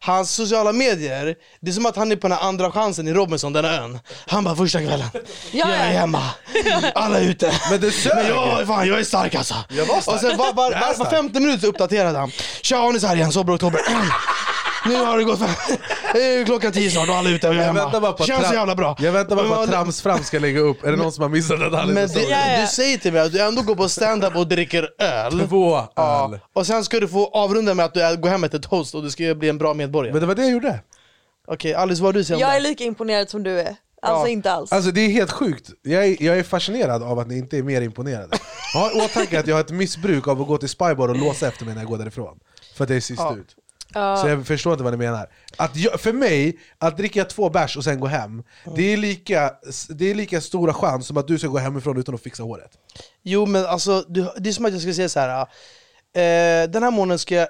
[0.00, 3.12] Hans sociala medier, det är som att han är på den här andra chansen i
[3.12, 3.98] Robinson, den här ön.
[4.26, 5.08] Han bara första kvällen,
[5.52, 6.22] jag är hemma,
[6.94, 7.52] alla är ute.
[7.70, 8.12] Men det sög!
[8.16, 9.54] Men jag, fan, jag är stark alltså.
[9.68, 10.14] Jag var stark.
[10.14, 12.30] Och sen var, var, var, var femte minut så uppdaterade han.
[12.62, 13.80] Tja, Anis här igen, sober oktober.
[14.86, 15.48] Nu har det gått fem.
[16.14, 17.84] Är klockan tio snart och alla är ute och jag är Jag hemma.
[17.84, 18.96] väntar bara på att Känns så jävla bra.
[19.00, 20.84] Jag väntar bara på att Trams fram ska lägga upp.
[20.84, 22.28] Är det någon som har missat det, storyn?
[22.30, 22.60] Ja, ja.
[22.60, 25.48] du säger till mig att du ändå går på stand-up och dricker öl.
[25.48, 26.40] Två Ja, öl.
[26.52, 28.94] och sen ska du få avrunda med att du är- går hem med ett toast
[28.94, 30.12] och du ska bli en bra medborgare.
[30.12, 30.80] Men det var det jag gjorde.
[31.48, 33.76] Okej, Alice vad har du säger Jag är lika imponerad som du är.
[34.02, 34.28] Alltså Ja.
[34.28, 34.72] inte alls.
[34.72, 35.70] Alltså det är helt sjukt.
[35.82, 38.38] Jag är, jag är fascinerad av att ni inte är mer imponerade.
[38.74, 41.48] Ha i åtanke att jag har ett missbruk av att gå till Spybar och låsa
[41.48, 42.38] efter mig när jag går därifrån.
[42.76, 43.36] För att det är sist Ja.
[43.36, 43.54] ut.
[43.92, 45.28] Så jag förstår inte vad ni menar.
[45.56, 48.42] Att jag, för mig, att dricka två bärs och sen gå hem,
[48.76, 49.52] det, är lika,
[49.88, 52.70] det är lika stora chans som att du ska gå hemifrån utan att fixa håret.
[53.22, 55.40] Jo men alltså, du, det är som att jag ska säga så här.
[55.40, 57.48] Eh, den här månaden ska jag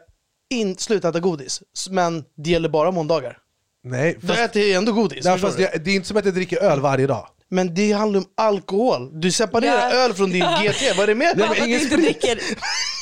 [0.51, 3.39] in, sluta äta godis, men det gäller bara måndagar.
[3.85, 5.25] Nej, Då fast, äter jag ändå godis.
[5.25, 7.27] nej, fast det, det är inte som att jag dricker öl varje dag.
[7.53, 9.21] Men det handlar om alkohol.
[9.21, 9.97] Du separerar Ja.
[10.05, 12.41] öl från din GT, vad är det med för att du inte dricker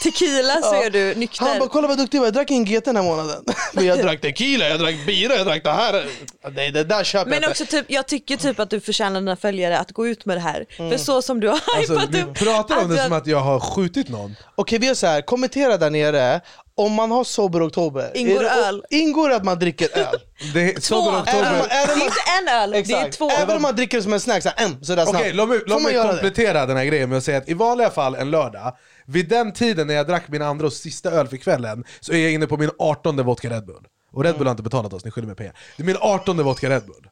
[0.02, 0.84] tequila så Ja.
[0.84, 1.58] är du Han nykter.
[1.58, 3.44] bara kolla vad duktig jag var, jag drack en GT den här månaden.
[3.72, 6.06] Men jag drack tequila, jag drack bira, jag drack det här.
[6.52, 7.48] Nej det där köper jag Men inte.
[7.50, 10.40] också typ, jag tycker typ att du förtjänar dina följare att gå ut med det
[10.40, 10.64] här.
[10.76, 12.34] För så som du har Alltså, hypat upp.
[12.38, 14.36] pratar om det som att jag har skjutit någon.
[14.54, 16.40] Okej vi gör så här, kommentera där nere.
[16.78, 18.84] Om man har sober oktober, Ingår är det, öl?
[18.90, 20.16] Ingår det att man dricker öl?
[20.54, 20.80] Det är Två!
[20.80, 21.68] sober Även oktober.
[21.68, 23.18] Det även är om- inte en öl, det är Exakt.
[23.18, 23.30] två.
[23.30, 25.18] Även om man dricker det som en snack, såhär, en, sådär snabbt.
[25.20, 26.12] Okej, låt mig, låt mig göra det?
[26.12, 29.52] komplettera den här grejen med att säga att i vanliga fall en lördag, vid den
[29.52, 32.46] tiden när jag drack min andra och sista öl för kvällen, så är jag inne
[32.46, 33.84] på min 18 vodka Red Bull.
[34.12, 35.54] Och Red Bull har inte betalat oss, ni skyller mig pengar.
[35.76, 37.08] Det är min 18 vodka Red Bull.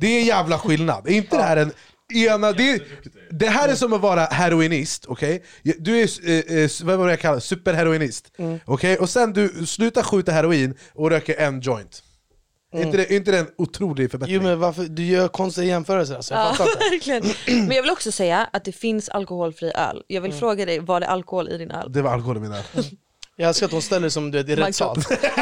[0.00, 1.08] Det är en jävla skillnad.
[1.08, 1.72] Är inte det här en
[2.16, 2.52] ena...
[2.52, 2.82] Det,
[3.30, 5.42] det här är som att vara heroinist, okej?
[5.78, 8.32] Du är, eh, eh, vad var det jag kallar superheroinist.
[8.64, 8.96] okej?
[8.96, 12.02] Och sen du slutar skjuta heroin och röker en joint.
[12.74, 14.34] Är inte det, är inte det en otrolig förbättring?
[14.36, 17.22] Jo men varför, du gör konstiga jämförelser alltså, jag Ja, fattar verkligen.
[17.66, 20.02] Men jag vill också säga att det finns alkoholfri öl.
[20.06, 21.92] Jag vill fråga dig, var det alkohol i din öl?
[21.92, 22.62] Det var alkohol i min öl.
[23.36, 24.98] Jag älskar att hon ställer som du vet, i rätt sal.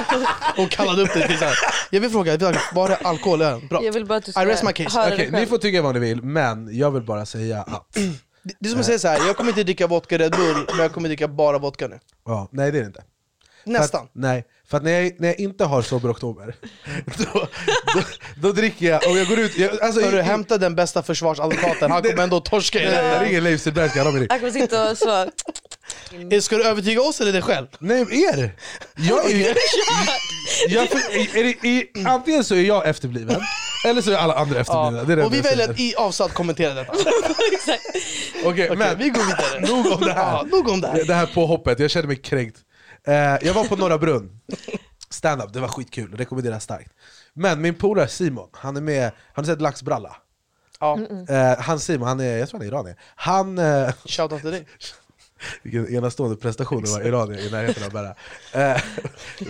[0.57, 1.55] Hon kallade upp dig till såhär,
[1.90, 2.37] jag vill fråga,
[2.74, 3.66] var det alkohol i ölen?
[3.68, 3.85] Bra.
[3.85, 4.98] Jag vill bara att du I ska rest my case.
[4.98, 5.40] höra Okej, dig själv.
[5.40, 7.94] ni får tycka vad ni vill, men jag vill bara säga att...
[8.42, 10.79] Det det är som att säga såhär, jag kommer inte dricka vodka Red Bull, men
[10.79, 11.98] jag kommer dricka bara vodka nu.
[12.26, 13.03] Ja, nej det är det inte.
[13.64, 14.05] Nästan.
[14.05, 16.55] Att, nej, för att när jag, när jag inte har sober oktober,
[17.18, 17.46] då,
[17.94, 18.03] då,
[18.37, 19.59] då dricker jag och jag går ut...
[19.59, 23.05] Jag, alltså, Hörru, i- hämta den bästa försvarsadvokaten, han kommer ändå torska i det.
[23.09, 24.26] jag ringer Leif Silbersky, han har min.
[24.31, 25.31] Jag kommer sitta och så...
[26.31, 27.66] Eh, Ska du övertyga oss eller dig själv?
[27.79, 28.57] Nej, er!
[28.96, 29.57] Jag är,
[30.68, 30.99] jag, för,
[31.38, 33.40] är det, i, antingen så är jag efterbliven,
[33.87, 35.05] eller så är alla andra efterblivna.
[35.05, 35.70] Det är det Och vi jag väljer säger.
[35.75, 36.92] att i avsatt kommentera detta.
[38.44, 39.61] Okej, men vi går vidare.
[39.75, 40.33] nog om det här.
[40.33, 41.05] Ja, nog om det här.
[41.05, 42.59] Det här påhoppet, jag känner mig kränkt.
[43.07, 44.40] Eh, jag var på Norra Brunn,
[45.11, 46.92] stand-up, det var skitkul, rekommenderar starkt.
[47.35, 50.16] Men min polare Simon, han är med, har ni sett Laxbralla?
[50.81, 50.99] Ja.
[51.29, 52.96] Eh, han Simon, han är, jag tror han är iranier.
[53.14, 53.59] Han...
[53.59, 54.66] Eh, Shoutout till dig.
[55.62, 58.14] Vilken enastående prestation att vara iranier i närheten av Berra.
[58.53, 58.83] Eh,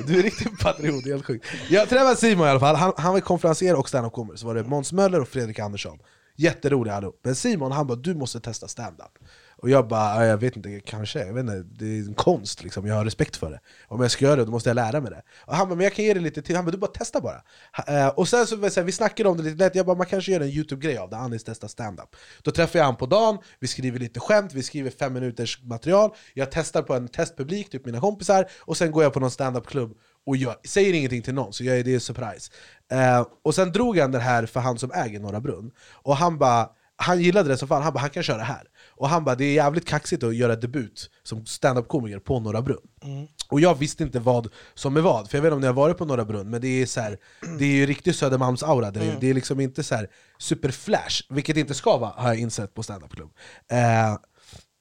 [0.07, 1.46] du är riktigt patriot, helt sjukt.
[1.68, 4.64] Jag träffade Simon i alla fall, han, han var konferencier och standup-komiker, så var det
[4.64, 5.98] Måns Möller och Fredrik Andersson.
[6.37, 7.20] Jätteroliga allihop.
[7.22, 9.18] Men Simon han bara 'du måste testa stand-up'
[9.62, 12.87] Och jag bara, jag vet inte, kanske, jag vet inte, det är en konst liksom,
[12.87, 13.61] jag har respekt för det.
[13.88, 15.23] Om jag ska göra det, då måste jag lära mig det.
[15.46, 17.20] Och han bara, men jag kan ge dig lite till, han bara, du bara testa
[17.20, 17.42] bara.
[17.87, 20.07] Eh, och sen så, så här, vi snackade om det lite lätt, jag bara, man
[20.07, 22.16] kanske gör en youtube-grej av det, Anis testar stand-up.
[22.42, 26.11] Då träffar jag han på dagen, vi skriver lite skämt, vi skriver fem minuters material.
[26.35, 29.96] Jag testar på en testpublik, typ mina kompisar Och sen går jag på någon stand-up-klubb
[30.27, 32.53] och jag säger ingenting till någon, så jag, det är surprise.
[32.92, 35.70] Eh, Och sen drog han det här för han som äger Norra Brunn.
[36.03, 36.68] Och han bara
[37.03, 38.62] han gillade det som fan, han bara han kan köra här.
[39.00, 42.88] Och han bara det är jävligt kaxigt att göra debut som stand-up-komiker på Norra Brunn.
[43.50, 45.74] Och jag visste inte vad som är vad, för jag vet inte om ni har
[45.74, 47.18] varit på Norra Brunn Men det är så här,
[47.58, 50.08] det är ju riktig Södermalms-aura, det, är- det är liksom inte så här
[50.38, 53.30] superflash Vilket det inte ska vara, har jag insett på stand-up-klubb.
[53.70, 54.18] Eh,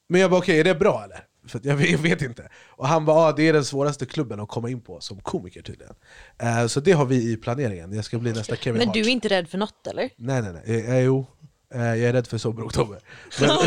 [0.08, 1.24] Men jag bara okej, är det bra eller?
[1.48, 2.48] För jag, vet, jag vet inte.
[2.68, 5.62] Och han bara ah, det är den svåraste klubben att komma in på som komiker
[5.62, 5.94] tydligen.
[6.38, 8.94] Eh, Så det har vi i planeringen, jag ska bli nästa Kevin Men Hart.
[8.94, 10.10] du är inte rädd för något eller?
[10.16, 11.26] Nej nej nej, eh, eh, jo.
[11.74, 12.98] Eh, jag är rädd för sober oktober.
[13.40, 13.50] Men,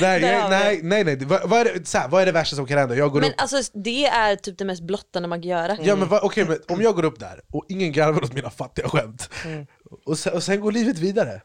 [0.00, 1.16] nej, jag, nej, nej, nej.
[1.24, 2.94] Vad, vad, är det, så här, vad är det värsta som kan hända?
[2.94, 5.76] Jag går Men upp, alltså det är typ det mest blottande man kan göra.
[5.80, 8.50] ja, men, vad- okej, men om jag går upp där och ingen garvar åt mina
[8.50, 9.30] fattiga skämt,
[10.06, 11.40] och, sen, och sen går livet vidare.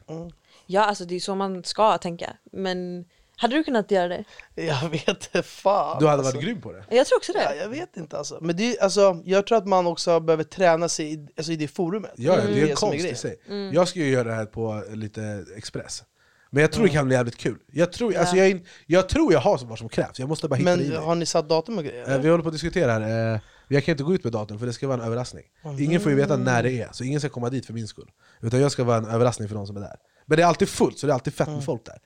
[0.67, 2.33] Ja alltså det är så man ska tänka.
[2.51, 3.05] Men
[3.37, 4.23] hade du kunnat göra det?
[4.55, 5.99] Jag vet inte fan.
[5.99, 6.35] Du hade alltså.
[6.35, 6.83] varit grym på det.
[6.89, 7.55] Jag tror också Ja, det.
[7.55, 8.37] jag vet inte alltså.
[8.41, 11.55] Men det är, alltså, jag tror att man också behöver träna sig i, alltså, i
[11.55, 12.11] det forumet.
[12.15, 13.35] Ja, ja, det är en konst i sig.
[13.47, 13.73] Mm.
[13.73, 16.03] Jag ska ju göra det här på lite Express.
[16.49, 17.57] Men jag tror det kan bli jävligt kul.
[17.71, 20.75] Jag tror, alltså, jag, jag tror jag har vad som krävs, jag måste bara hitta
[20.75, 21.05] det i Men mig.
[21.05, 22.11] har ni satt datum och grejer?
[22.15, 24.59] Eh, Vi håller på att diskutera här, eh, jag kan inte gå ut med datum
[24.59, 25.43] för det ska vara en överraskning
[25.79, 28.11] Ingen får ju veta när det är, så ingen ska komma dit för min skull
[28.41, 29.95] Utan jag ska vara en överraskning för de som är där
[30.25, 31.97] Men det är alltid fullt, så det är alltid fett med folk där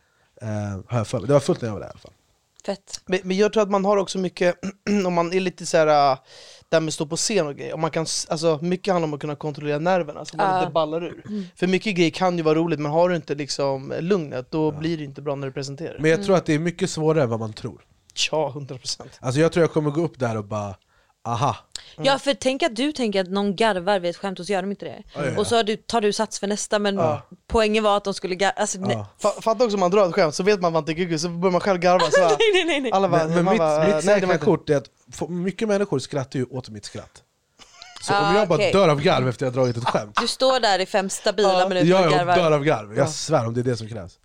[0.87, 1.27] har jag för mig.
[1.27, 2.11] Det var fullt när jag var där i alla fall
[2.65, 3.01] Fett.
[3.05, 4.55] Men, men jag tror att man har också mycket,
[5.05, 6.17] om man är lite så här, äh,
[6.69, 9.13] där med att stå på scen och grejer, och man kan, alltså, mycket handlar om
[9.13, 10.59] att kunna kontrollera nerverna så man Ja.
[10.59, 11.23] inte ballar ur.
[11.55, 14.97] För mycket grejer kan ju vara roligt, men har du inte liksom lugnet, då blir
[14.97, 15.97] det inte bra när du presenterar.
[15.99, 17.81] Men jag tror att det är mycket svårare än vad man tror
[18.31, 19.01] Ja, 100%.
[19.19, 20.75] Alltså jag tror jag kommer gå upp där och bara
[21.29, 21.55] Aha,
[22.01, 24.61] Ja för tänk att du tänker att någon garvar vid ett skämt och så gör
[24.61, 25.03] de inte det.
[25.15, 25.39] Ja, ja, ja.
[25.39, 26.99] Och så du, tar du sats för nästa men
[27.47, 28.53] poängen var att de skulle garva.
[28.57, 28.77] Alltså.
[28.77, 29.07] Ja.
[29.21, 31.29] Fa- Fatta också om man drar ett skämt, så vet man vad man tycker så
[31.29, 32.05] börjar man själv garva.
[32.11, 32.91] Så nej, nej, nej, nej.
[32.91, 34.85] alla bara, Men, men mitt, bara, mitt säkra kort är att
[35.29, 37.23] mycket människor skrattar ju åt mitt skratt
[38.01, 38.71] Så Ah, om jag bara okej.
[38.71, 41.69] dör av garv efter jag har dragit ett skämt Du står där i fem stabila
[41.69, 42.51] minuter Jag och är och dör garvar.
[42.51, 44.17] av garv, jag svär om det är det som krävs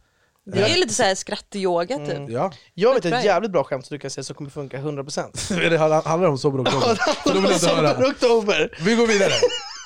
[0.46, 2.30] Det är lite såhär skrattyoga typ.
[2.30, 5.60] Ja, Jag vet ett jävligt bra skämt som du kan säga som kommer funka 100%
[5.70, 8.78] det handlar om oktober Sober oktober!
[8.84, 9.32] Vi går vidare.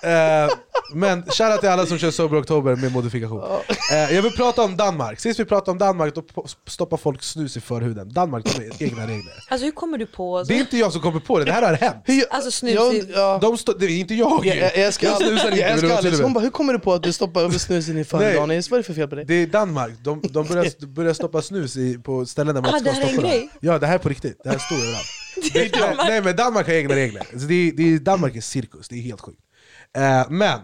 [0.02, 0.50] Eh,
[0.94, 3.42] men shoutout till alla som kör Sober Oktober med modifikation.
[3.92, 5.20] Eh, jag vill prata om Danmark.
[5.20, 6.22] Sist vi pratade om Danmark då
[6.66, 8.12] stoppar folk snus i förhuden.
[8.12, 9.32] Danmark har egna regler.
[9.48, 10.48] Alltså hur kommer du på så?
[10.48, 12.04] Det är inte jag som kommer på det, det här har hänt.
[12.30, 13.38] Alltså snus Jag, ja.
[13.42, 14.46] De stå, det är inte jag.
[14.46, 15.60] Jag, jag, jag jag snusar inte.
[15.60, 17.98] jag du älskar tydlig hon bara hur kommer du på att du stoppar över snusen
[17.98, 18.34] i Nej.
[18.34, 18.70] Danis?
[18.70, 19.24] Vad är det för fel på dig?
[19.24, 22.78] Det är Danmark, de, de börjar, börjar stoppa snus i, på ställen där man Ah,
[22.78, 23.48] inte ska det här är en stoppa grej?
[23.60, 23.66] det.
[23.66, 25.06] Ja det här är på riktigt, det här står överallt.
[25.52, 26.08] Det är nej, Danmark.
[26.08, 28.96] nej men Danmark har egna regler, alltså det är, det är, Danmark är cirkus, det
[28.96, 29.38] är helt sjukt.
[29.96, 30.60] Eh, men,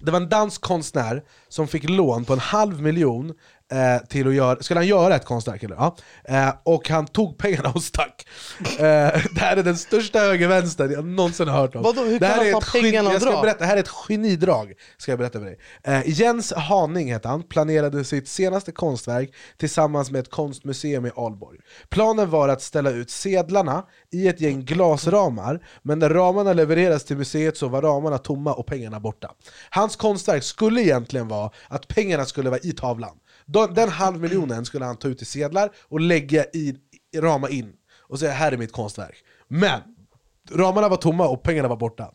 [0.00, 3.34] det var en dansk konstnär som fick lån på en halv miljon
[3.72, 5.76] eh, till att göra, skulle han göra ett konstverk eller?
[5.76, 5.96] Ja.
[6.24, 8.26] Eh, och han tog pengarna och stack.
[8.60, 11.82] Eh, det här är den största höger-vänstern jag någonsin har hört om.
[11.82, 13.42] Vadå, hur det kan här han är ta pengarna och dra?
[13.42, 15.58] berätta, det här är ett genidrag, ska jag berätta för dig.
[15.84, 21.58] Eh, Jens Haning heter han, planerade sitt senaste konstverk tillsammans med ett konstmuseum i Alborg.
[21.88, 27.16] Planen var att ställa ut sedlarna i ett gäng glasramar, men när ramarna levereras till
[27.16, 29.30] museet så var ramarna tomma och pengarna borta.
[29.70, 33.16] Hans konstverk skulle egentligen vara att pengarna skulle vara i tavlan.
[33.46, 36.76] Den, den halv miljonen skulle han ta ut i sedlar och lägga i
[37.16, 39.24] rama in och säga här är mitt konstverk.
[39.48, 39.80] Men
[40.50, 42.10] ramarna var tomma och pengarna var borta.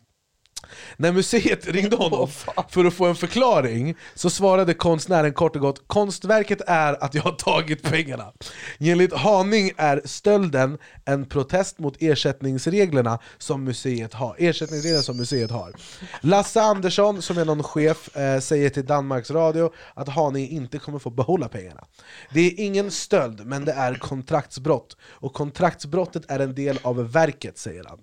[0.96, 2.28] När museet ringde honom
[2.68, 7.22] för att få en förklaring så svarade konstnären kort och gott Konstverket är att jag
[7.22, 8.32] har tagit pengarna.
[8.78, 14.36] Enligt Haning är stölden en protest mot ersättningsreglerna som museet har.
[14.38, 15.72] Ersättningsreglerna som museet har.
[16.20, 20.98] Lasse Andersson, som är någon chef, eh, säger till Danmarks Radio att Haning inte kommer
[20.98, 21.84] få behålla pengarna.
[22.32, 24.96] Det är ingen stöld, men det är kontraktsbrott.
[25.02, 27.98] Och kontraktsbrottet är en del av verket, säger han.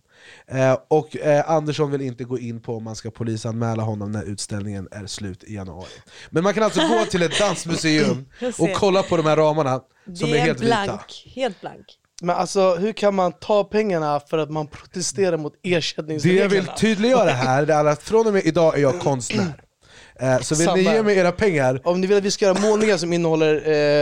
[0.47, 4.23] Eh, och eh, Andersson vill inte gå in på om man ska polisanmäla honom när
[4.23, 5.89] utställningen är slut i januari.
[6.29, 8.25] Men man kan alltså gå till ett dansmuseum
[8.59, 9.81] och kolla på de här ramarna
[10.15, 11.39] som det är helt blank, vita.
[11.41, 11.85] helt blank.
[12.21, 16.47] Men alltså hur kan man ta pengarna för att man protesterar mot Det jag ersättningsreglerna?
[16.49, 19.63] vill tydliggöra här det är att från och med idag är jag konstnär.
[20.19, 20.95] Eh, så vill ni Samma.
[20.95, 23.55] ge mig era pengar, Om ni vill att vi ska göra målningar som innehåller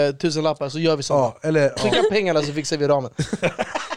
[0.07, 1.13] eh, tusen lappar så gör vi så.
[1.13, 1.69] ja, eller, ja.
[1.83, 3.11] Skicka pengarna så fixar vi ramen.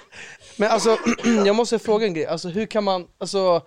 [0.61, 0.97] Men alltså,
[1.47, 2.27] jag måste fråga en grej.
[2.27, 3.63] Alltså, hur kan man, alltså,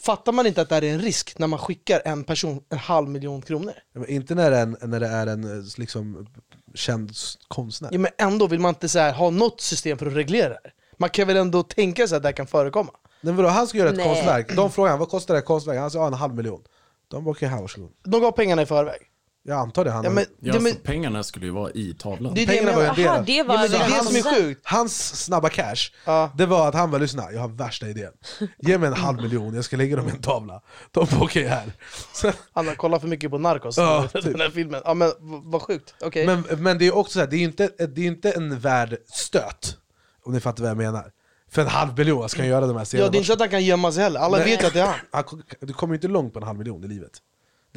[0.00, 2.78] fattar man inte att det här är en risk när man skickar en person en
[2.78, 3.72] halv miljon kronor?
[3.94, 6.26] Men inte när det är en, när det är en eh, liksom,
[6.74, 7.12] känd
[7.48, 7.88] konstnär.
[7.92, 10.70] Ja, men ändå vill man inte så här, ha något system för att reglera det.
[10.96, 12.90] Man kan väl ändå tänka sig att det här kan förekomma?
[13.20, 14.06] Men vadå, han ska göra ett Nej.
[14.06, 15.80] konstverk, de frågar han vad kostar det här konstverket?
[15.80, 16.62] Han sa "Ja, en halv miljon.
[17.08, 17.90] De bara okej, här varsågod.
[18.04, 19.00] De gav pengarna i förväg.
[19.48, 19.90] Jag antar det.
[19.90, 22.34] Han Ja, men, Ja, det, men, pengarna skulle ju vara i tavlan.
[22.34, 24.04] det det pengarna var ju en del Aha, det var Ja, men det är det
[24.04, 24.60] som är sjukt.
[24.64, 26.30] Hans snabba cash, Ja.
[26.36, 28.12] det var att han var lyssna, jag har värsta idén.
[28.58, 30.60] Ge mig en halv miljon, jag ska lägga dem i en tavla.
[30.90, 31.72] De bara okej här.
[32.12, 34.38] Så, Han har kollat för mycket på Narcos, Ja, den typ.
[34.38, 34.82] här filmen.
[34.84, 36.26] Ja men v- vad sjukt, okej.
[36.26, 38.96] men, men det är också så här, det är inte, det är inte en värd
[39.12, 39.76] stöt.
[40.24, 41.10] Om ni fattar vad jag menar.
[41.50, 43.10] För en halv miljon ska han göra de här Ja, scenerna.
[43.10, 44.46] det är inte så att han kan gömma sig heller, alla Nej.
[44.56, 45.42] vet att det är han.
[45.60, 47.10] Du kommer ju inte långt på en halv miljon i livet.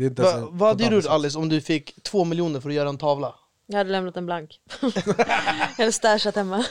[0.01, 2.23] Det är inte ens Va, en vad hade du gjort Alice om du fick två
[2.25, 3.35] miljoner för att göra en tavla?
[3.67, 4.59] Jag hade lämnat den blank.
[4.81, 6.65] jag hade stashat hemma.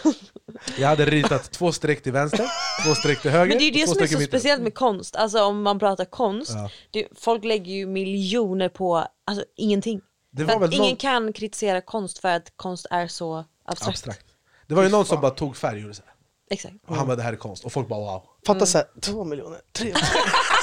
[0.78, 2.46] Jag hade ritat två streck till vänster,
[2.86, 4.18] två streck till höger, Men det är ju det två som är streck i så
[4.18, 4.40] mitten.
[4.40, 6.70] speciellt med konst, alltså om man pratar konst, Ja.
[6.90, 10.00] det, folk lägger ju miljoner på alltså, ingenting.
[10.32, 13.44] Det För var att väl ingen någon- kan kritisera konst för att konst är så
[13.64, 13.88] abstrakt.
[13.88, 14.26] Abstrakt.
[14.66, 16.14] Det var ju någon som bara tog färg och gjorde så här.
[16.52, 16.74] Exakt.
[16.86, 18.22] Och han bara det här är konst, och folk bara wow.
[18.46, 19.94] Fatta såhär, två miljoner, tre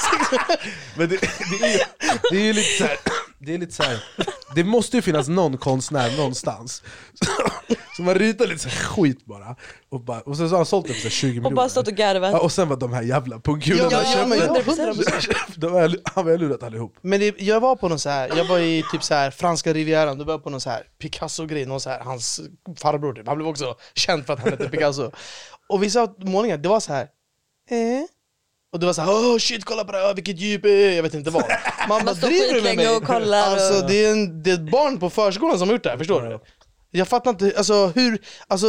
[0.96, 1.16] Men det,
[1.60, 1.80] det, är
[2.30, 2.96] det är ju lite så här,
[3.38, 4.04] det är lite så här,
[4.54, 6.82] det måste ju finnas någon konstnär någonstans
[7.96, 9.56] som har ritat lite så här skit bara,
[9.88, 11.52] och, bara, och sen så har han sålt det för så här 20 miljoner Och
[11.54, 12.32] bara stått och garvat.
[12.32, 15.34] ja, Och sen var de här jävla pungkulorna Ja, ja, men köpte- ja, 100%.
[15.56, 18.44] de har, Han var lurat allihop Men det, jag var på någon så här, jag
[18.44, 21.66] var i typ så här franska rivieran, då var jag på någon så här Picasso-grej,
[21.66, 22.40] någon så här, hans
[22.78, 25.10] farbror typ, han blev också känd för att han hette Picasso
[25.68, 27.02] Och vissa målningar, det var så här.
[27.70, 27.76] Eh?
[28.72, 30.64] Och det var så här, oh shit kolla på det här, vilket djup,
[30.96, 31.44] jag vet inte vad.
[31.88, 32.96] Man bara driver du med mig?
[32.96, 35.74] och kollar Alltså och- det är, en, det är ett barn på förskolan som har
[35.74, 36.40] gjort det här, förstår du?
[36.90, 38.66] Jag fattar inte, alltså hur, alltså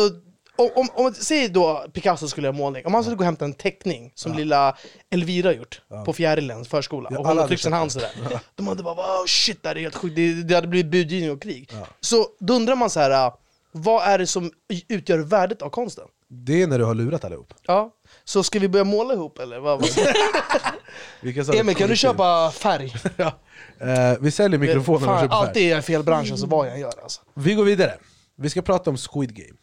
[0.55, 3.45] om, om, om säg då Picasso skulle göra målning, om han skulle gå och hämta
[3.45, 4.77] en teckning som lilla
[5.11, 8.09] Elvira gjort på Fjärilens förskola, Ja, och hon har tryckt sin hand sådär.
[8.55, 11.31] De hade bara wow shit det här är helt sjukt, det, det hade blivit budgivning
[11.31, 11.69] och krig.
[12.01, 13.31] Så då undrar man så här,
[13.71, 14.51] vad är det som
[14.87, 16.05] utgör värdet av konsten?
[16.27, 17.53] Det är när du har lurat allihop.
[17.65, 17.91] Ja,
[18.29, 19.59] så ska vi börja måla ihop eller?
[19.59, 20.01] Vad, sa
[21.21, 21.59] det?
[21.59, 22.95] Emil kan du köpa färg?
[23.17, 23.39] ja.
[23.79, 26.79] eh, Vi säljer mikrofoner och köper färg alltid är jag fel bransch alltså, vad jag
[26.79, 27.21] gör alltså.
[27.33, 27.93] Vi går vidare,
[28.35, 29.57] vi ska prata om Squid Game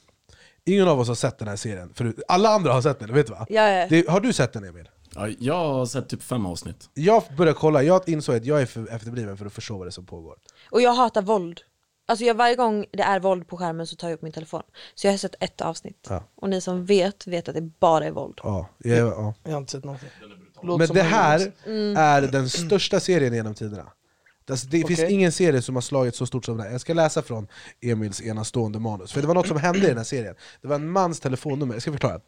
[0.64, 2.16] Ingen av oss har sett den här serien, förut.
[2.28, 3.46] alla andra har sett den, vet du va?
[3.48, 3.86] Ja, ja.
[3.88, 4.88] Det, har du sett den Emil?
[5.14, 6.90] Ja, jag har sett typ fem avsnitt.
[6.94, 9.92] Jag började kolla, jag insåg att jag är för efterbliven för att förstå vad det
[9.92, 10.36] som pågår
[10.70, 11.60] Och jag hatar våld.
[12.08, 14.62] Alltså jag, varje gång det är våld på skärmen så tar jag upp min telefon.
[14.94, 16.06] Så jag har sett ett avsnitt.
[16.08, 16.22] Ja.
[16.36, 18.40] Och ni som vet, vet att det bara är våld.
[18.42, 19.34] Ja, jag, ja.
[19.44, 20.08] Jag har inte sett någonting.
[20.62, 21.96] Men det här Mm.
[21.96, 23.92] är den största serien genom tiderna
[24.50, 25.12] Alltså, det finns Okej.
[25.12, 26.72] ingen serie som har slagit så stort som den här.
[26.72, 27.48] Jag ska läsa från
[27.80, 30.76] Emils enastående manus, för det var något som hände i den här serien Det var
[30.76, 32.20] en mans telefonnummer, jag ska förklara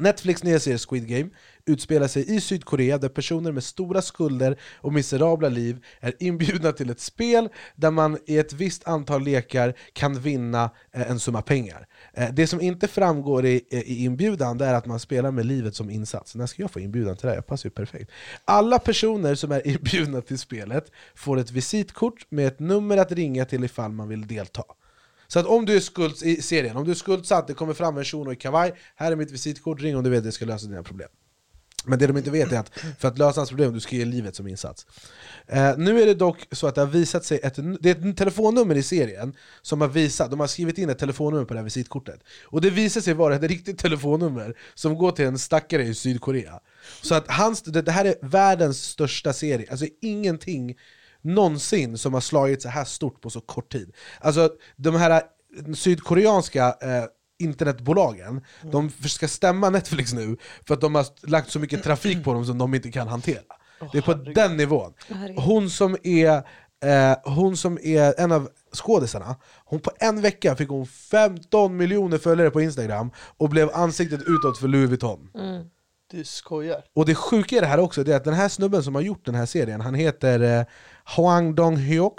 [0.00, 1.30] Netflix nya serie Squid Game
[1.68, 6.90] utspelar sig i Sydkorea där personer med stora skulder och miserabla liv är inbjudna till
[6.90, 11.86] ett spel där man i ett visst antal lekar kan vinna eh, en summa pengar.
[12.12, 15.74] Eh, det som inte framgår i, eh, i inbjudan är att man spelar med livet
[15.74, 16.34] som insats.
[16.34, 17.36] När ska jag få inbjudan till det här?
[17.36, 18.10] Jag passar ju perfekt.
[18.44, 23.44] Alla personer som är inbjudna till spelet får ett visitkort med ett nummer att ringa
[23.44, 24.64] till ifall man vill delta.
[25.28, 27.98] Så att om du är skuld, i serien, om du är skuldsatt, det kommer fram
[27.98, 30.44] en shuno i kavaj, här är mitt visitkort, ring om du vet att det ska
[30.44, 31.08] lösa dina problem.
[31.84, 34.04] Men det de inte vet är att för att lösa hans problem, du ska ge
[34.04, 34.86] livet som insats.
[35.46, 38.16] Eh, nu är det dock så att det har visat sig, ett, det är ett
[38.16, 41.64] telefonnummer i serien som har visat, de har skrivit in ett telefonnummer på det här
[41.64, 42.20] visitkortet.
[42.44, 46.60] Och det visar sig vara ett riktigt telefonnummer som går till en stackare i Sydkorea.
[47.02, 50.76] Så att hans, det, det här är världens största serie, alltså ingenting
[51.22, 53.92] någonsin som har slagit så här stort på så kort tid.
[54.20, 55.22] Alltså de här
[55.74, 57.04] sydkoreanska eh,
[57.38, 62.32] internetbolagen, de ska stämma Netflix nu för att de har lagt så mycket trafik på
[62.32, 63.42] dem som de inte kan hantera.
[63.92, 64.34] det är på herregud.
[64.34, 64.92] den nivån.
[65.36, 66.42] Hon som är,
[66.84, 72.18] eh, hon som är en av skådisarna, hon på en vecka fick hon 15 miljoner
[72.18, 75.28] följare på Instagram och blev ansiktet utåt för Louis Vuitton.
[76.10, 76.82] Du skojar.
[76.94, 79.02] Och det sjuka i det här också, det är att den här snubben som har
[79.02, 80.64] gjort den här serien, han heter eh,
[81.16, 82.18] Hwang Dong-hyuk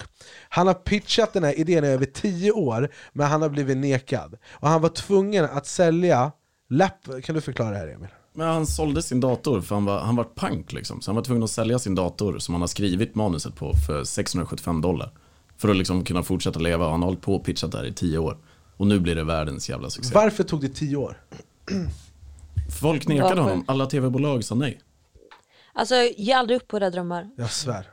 [0.49, 4.36] Han har pitchat den här idén i över 10 år, men han har blivit nekad.
[4.52, 6.32] Och han var tvungen att sälja
[6.69, 7.23] lapp...
[7.23, 8.10] Kan du förklara det här Emil?
[8.34, 11.02] Men han sålde sin dator för han var, han var pank liksom.
[11.02, 14.04] Så han var tvungen att sälja sin dator som han har skrivit manuset på för
[14.04, 15.12] 675 dollar.
[15.58, 17.93] För att liksom kunna fortsätta leva och han har hållit på och pitchat där i
[17.93, 18.38] 10 år.
[18.78, 20.12] Och nu blir det världens jävla succé.
[20.15, 21.21] Varför tog det 10 år?
[22.82, 23.41] Folk nekade Varför?
[23.41, 24.82] honom, alla tv-bolag sa nej.
[25.73, 27.30] Alltså ge aldrig upp på era drömmar.
[27.38, 27.88] Jag svär.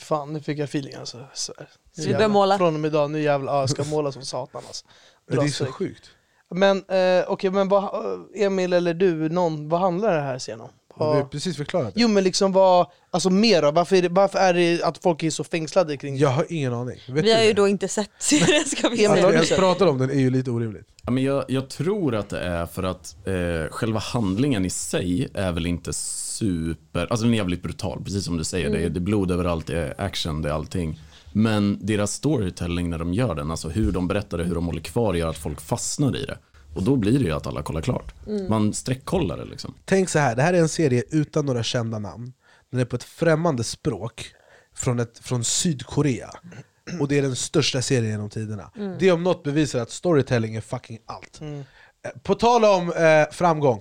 [0.00, 1.16] Fan, nu fick jag feeling alltså.
[1.96, 2.14] jävlar.
[2.18, 2.58] börjar måla?
[2.58, 4.86] Från och med idag, nu jävlar, ja, jag ska måla som satan alltså.
[5.30, 6.10] Det är så sjukt.
[6.50, 10.60] Men eh, okej, men vad, eh, Emil eller du, någon, vad handlar det här serien
[10.60, 10.68] om?
[10.98, 12.00] Vi har Vad- precis förklarat det.
[12.00, 13.70] Jo men liksom vad, alltså mer då?
[13.70, 16.74] Varför är, det, varför är det att folk är så fängslade kring Jag har ingen
[16.74, 16.98] aning.
[17.08, 17.52] Vet Vi du har ju det?
[17.52, 19.42] då inte sett serien ska vi Att säga.
[19.44, 19.58] sett?
[19.58, 20.86] pratar om den är ju lite orimligt.
[21.02, 25.28] Ja, men jag, jag tror att det är för att eh, själva handlingen i sig
[25.34, 25.92] är väl inte
[26.38, 28.70] super, alltså den är jävligt brutal, precis som du säger.
[28.70, 31.00] Det, är, det är blod överallt, det är action, det är allting.
[31.32, 34.80] Men deras storytelling när de gör den, alltså hur de berättar det, hur de håller
[34.80, 36.38] kvar gör att folk fastnar i det.
[36.74, 38.14] Och då blir det ju att alla kollar klart.
[38.48, 39.74] Man sträckkollar det liksom.
[39.84, 42.32] Tänk så här, det här är en serie utan några kända namn.
[42.70, 44.32] Den är på ett främmande språk
[44.74, 46.30] från, ett, från Sydkorea.
[47.00, 48.70] Och det är den största serien genom tiderna.
[48.98, 51.40] Det om något bevisar att storytelling är fucking allt.
[51.40, 53.80] Eh, På tal om eh, framgång.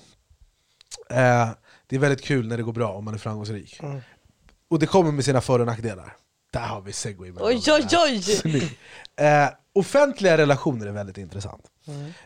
[1.10, 1.50] Eh,
[1.88, 3.80] det är väldigt kul när det går bra om man är framgångsrik.
[4.70, 6.16] Och det kommer med sina för och nackdelar.
[6.54, 7.32] Där har vi segway.
[7.40, 8.78] Oj oj oj!
[9.20, 11.64] Eh, offentliga relationer är väldigt intressant.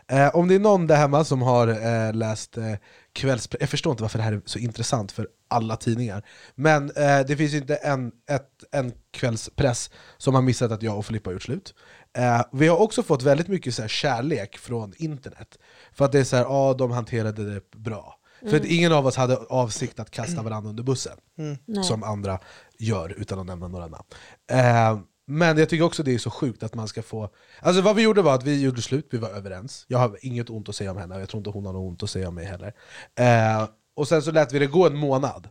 [0.08, 2.74] Eh, om det är någon där hemma som har eh, läst eh,
[3.12, 7.20] kvällspress, jag förstår inte varför det här är så intressant för alla tidningar, men eh,
[7.26, 11.32] det finns inte en, ett, en kvällspress som har missat att jag och Filippa har
[11.32, 11.74] gjort slut.
[12.18, 15.58] Eh, vi har också fått väldigt mycket så här, kärlek från internet,
[15.92, 18.18] för att det är så här, ah, de hanterade det bra.
[18.50, 21.84] För att ingen av oss hade avsikt att kasta varandra under bussen, Nej.
[21.84, 22.38] som andra
[22.78, 24.04] gör utan att nämna några namn.
[24.50, 27.30] Eh, men jag tycker också det är så sjukt att man ska få...
[27.60, 29.84] Alltså vad vi gjorde var att vi gjorde slut, vi var överens.
[29.88, 31.90] Jag har inget ont att säga om henne, och jag tror inte hon har något
[31.90, 32.72] ont att säga om mig heller.
[33.18, 35.48] Eh, och sen så lät vi det gå en månad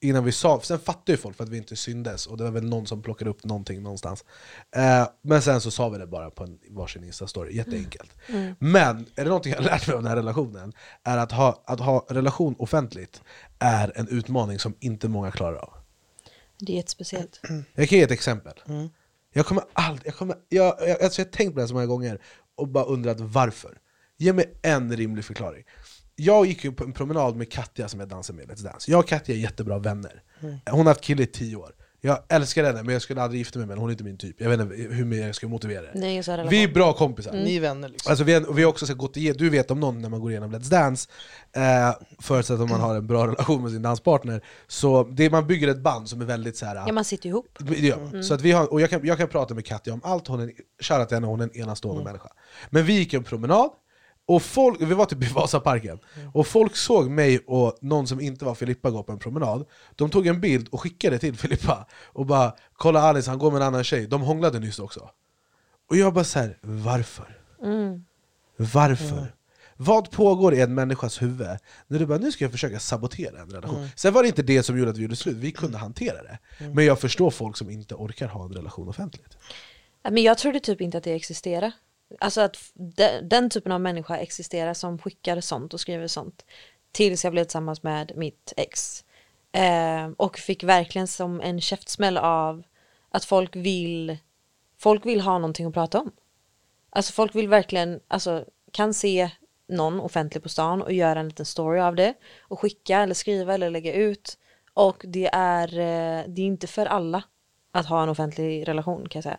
[0.00, 2.50] innan vi sa, sen fattade ju folk för att vi inte syndes, och det var
[2.50, 4.24] väl någon som plockade upp någonting någonstans.
[4.76, 8.10] Eh, men sen så sa vi det bara på en varsin instastory, jätteenkelt.
[8.58, 11.62] Men är det någonting jag har lärt mig av den här relationen, är att ha,
[11.66, 13.22] att ha relation offentligt
[13.58, 15.72] är en utmaning som inte många klarar av.
[16.58, 17.40] Det är jättespeciellt.
[17.74, 18.54] Jag kan ge ett exempel.
[19.32, 21.74] Jag kommer aldrig, jag, kommer, jag, jag, alltså jag har tänkt på det här så
[21.74, 22.20] många gånger
[22.56, 23.78] och bara undrat varför.
[24.18, 25.64] Ge mig en rimlig förklaring.
[26.16, 28.90] Jag gick ju på en promenad med Katja som jag dansar med Let's Dance.
[28.90, 30.22] Jag och Katja är jättebra vänner.
[30.70, 31.72] Hon har haft kille i tio år.
[32.00, 34.18] Jag älskar henne men jag skulle aldrig gifta mig med henne, hon är inte min
[34.18, 34.40] typ.
[34.40, 35.88] Jag vet inte hur mer jag ska motivera det.
[35.88, 36.50] Är relation.
[36.50, 37.32] Vi är bra kompisar.
[37.32, 38.10] Ni är vänner liksom.
[38.10, 40.30] Alltså vi, har, vi har också gått igenom, du vet om någon när man går
[40.30, 41.08] igenom Let's Dance,
[41.56, 41.62] eh,
[42.18, 45.80] förutsatt att man har en bra relation med sin danspartner, så det, man bygger ett
[45.80, 47.58] band som är väldigt så här, Ja man sitter ihop.
[47.76, 50.26] Ja, så att vi har, och jag kan, jag kan prata med Katja om allt,
[50.26, 50.52] hon är,
[50.82, 52.28] shoutout till henne, hon är en enastående människa.
[52.70, 53.70] Men vi gick en promenad,
[54.26, 55.98] och folk, vi var typ i Vasaparken,
[56.34, 60.10] och folk såg mig och någon som inte var Filippa gå på en promenad, de
[60.10, 63.66] tog en bild och skickade till Filippa, och bara 'Kolla Alice, han går med en
[63.66, 65.10] annan tjej' De hånglade nyss också.
[65.90, 67.38] Och jag bara så här, varför?
[68.56, 69.32] Varför?
[69.76, 71.48] Vad pågår i en människas huvud
[71.86, 73.88] när du bara nu ska jag försöka sabotera en relation?
[73.96, 76.38] Sen var det inte det som gjorde att vi gjorde slut, vi kunde hantera det.
[76.74, 79.38] Men jag förstår folk som inte orkar ha en relation offentligt.
[80.10, 81.72] Men jag trodde typ inte att det existerar.
[82.20, 86.44] Alltså att de, den typen av människa existerar som skickar sånt och skriver sånt.
[86.92, 89.04] Tills jag blev tillsammans med mitt ex.
[89.52, 92.62] Eh, och fick verkligen som en käftsmäll av
[93.08, 94.18] att folk vill,
[94.78, 96.12] folk vill ha någonting att prata om.
[96.90, 99.30] Alltså folk vill verkligen, alltså kan se
[99.68, 103.54] någon offentlig på stan och göra en liten story av det och skicka eller skriva
[103.54, 104.38] eller lägga ut.
[104.74, 107.22] Och det är, eh, det är inte för alla
[107.72, 109.38] att ha en offentlig relation kan jag säga.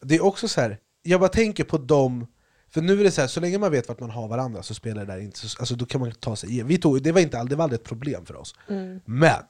[0.00, 2.26] Det är också så här, jag bara tänker på dem,
[2.68, 4.74] för nu är det så här, så länge man vet vart man har varandra så
[4.74, 6.62] spelar det där inte så, alltså då kan man ta sig.
[6.62, 8.54] Vi tog, det, var inte, det var aldrig ett problem för oss.
[9.04, 9.42] Men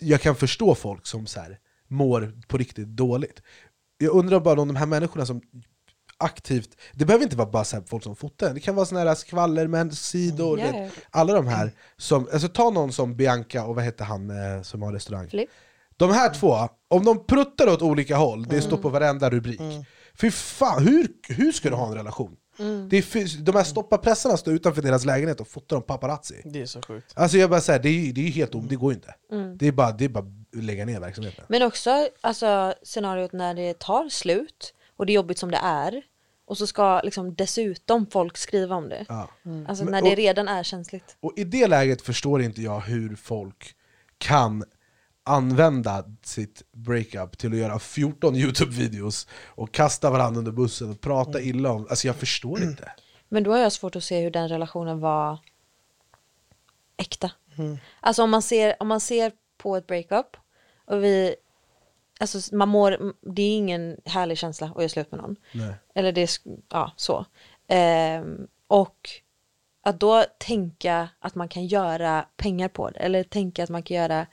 [0.00, 3.42] jag kan förstå folk som så här, mår på riktigt dåligt.
[3.98, 5.40] Jag undrar bara om de här människorna som
[6.16, 9.14] aktivt, det behöver inte vara bara så folk som fotar, det kan vara såna här
[9.14, 10.90] skvallermän, sidor, Mm, ja.
[11.10, 11.72] alla de här.
[11.96, 15.28] Som, alltså ta någon som Bianca och vad heter han eh, som har restaurang?
[15.30, 15.50] Flipp.
[15.96, 19.60] De här två, om de pruttar åt olika håll, det står på varenda rubrik.
[20.20, 22.36] Fy fan, hur, hur ska du ha en relation?
[22.88, 26.42] Det är, de här stoppapressarna står utanför deras lägenhet och fotar om paparazzi.
[26.44, 27.12] Det är så sjukt.
[27.14, 29.14] Alltså jag bara säger, det är ju det är helt om, det går ju inte.
[29.32, 29.58] Mm.
[29.58, 31.44] Det är bara det är bara att lägga ner verksamheten.
[31.48, 36.02] Men också alltså, scenariot när det tar slut och det är jobbigt som det är.
[36.46, 39.04] Och så ska liksom dessutom folk skriva om det.
[39.08, 39.28] Ja.
[39.68, 41.16] Alltså Men- när det redan är känsligt.
[41.20, 43.74] Och i det läget förstår inte jag hur folk
[44.18, 44.64] kan
[45.24, 51.40] använda sitt breakup till att göra 14 Youtube-videos och kasta varandra under bussen och prata
[51.40, 52.92] illa om, alltså jag förstår inte.
[53.28, 55.38] Men då har jag svårt att se hur den relationen var
[56.96, 57.30] äkta.
[58.00, 60.36] Alltså om man, ser, om man ser på ett breakup
[60.84, 61.34] och vi,
[62.20, 65.36] alltså man mår, det är ingen härlig känsla att göra slut med någon.
[65.52, 65.74] Nej.
[65.94, 66.30] Eller det är,
[66.68, 67.26] ja så.
[67.68, 69.10] Ehm, och
[69.82, 73.96] att då tänka att man kan göra pengar på det, eller tänka att man kan
[73.96, 74.26] göra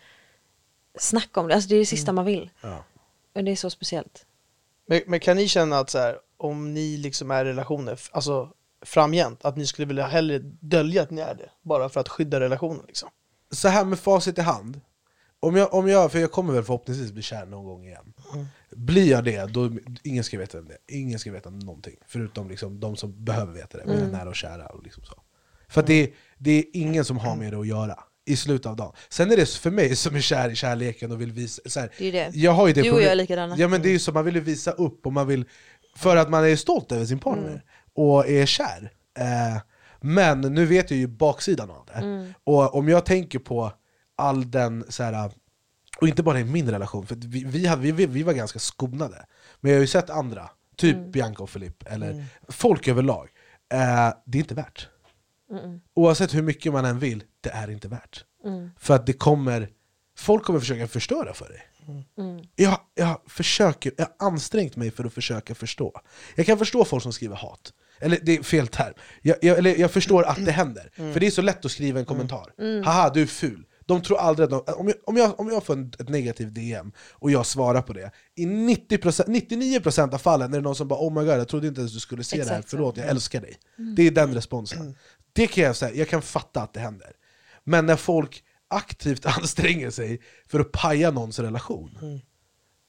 [1.00, 2.50] snack om det, alltså det är det sista man vill.
[2.62, 2.84] Ja.
[3.36, 4.26] Och det är så speciellt.
[4.88, 8.50] Men, men kan ni känna att så här, om ni liksom är i relationer, alltså
[8.82, 12.40] framgent, att ni skulle vilja hellre dölja att ni är det, bara för att skydda
[12.40, 13.10] relationen liksom?
[13.52, 14.82] Så här med facit i hand,
[15.40, 18.14] om jag, om jag, för jag kommer väl förhoppningsvis bli kär någon gång igen.
[18.70, 19.72] Blir jag det, då
[20.04, 20.78] ingen ska veta om det.
[20.88, 21.96] Ingen ska veta någonting.
[22.08, 24.68] Förutom liksom de som behöver veta det, mina nära och kära.
[24.68, 25.22] Och liksom så.
[25.68, 28.76] För att det, det är ingen som har med det att göra i slutet av
[28.76, 28.94] dagen.
[29.10, 31.62] Sen är det för mig som är kär i kärleken och vill visa...
[31.66, 32.32] Så här, Det är det.
[32.34, 33.56] Jag har ju det Du och jag är likadana.
[33.58, 35.46] Ja men det är ju så, man vill ju visa upp och man vill...
[35.96, 37.64] För att man är stolt över sin partner
[37.96, 38.92] och är kär.
[39.20, 39.62] Eh,
[40.02, 42.34] men nu vet jag ju baksidan av det.
[42.44, 43.72] Och om jag tänker på
[44.16, 45.32] all den så här,
[46.02, 49.26] och inte bara i min relation, för vi, vi, hade, vi, vi var ganska skonade.
[49.60, 53.30] Men jag har ju sett andra, typ Bianca och Filip, eller folk överlag.
[53.74, 54.90] Eh, det är inte värt.
[55.94, 58.24] Oavsett hur mycket man än vill, det är inte värt.
[58.80, 59.70] För att det kommer,
[60.18, 61.62] folk kommer försöka förstöra för dig.
[62.56, 66.02] Jag, jag, försöker, jag har ansträngt mig för att försöka förstå.
[66.36, 67.74] Jag kan förstå folk som skriver hat.
[68.00, 68.94] Eller det är fel term.
[69.22, 70.90] Jag, jag, eller jag förstår att det händer.
[71.14, 72.54] För det är så lätt att skriva en kommentar.
[72.84, 73.64] Haha, du är ful.
[73.86, 76.92] De tror aldrig att de, om, jag, om, jag, om jag får ett negativt DM
[77.12, 81.00] och jag svarar på det, i 90%, 99% av fallen är det någon som bara
[81.00, 83.08] oh my god, jag trodde inte ens du skulle se det här, Exakt förlåt, jag
[83.08, 83.58] älskar dig.
[83.96, 84.96] Det är den responsen.
[85.38, 87.12] Det kan jag säga, jag kan fatta att det händer.
[87.64, 92.22] Men när folk aktivt anstränger sig för att paja någons relation,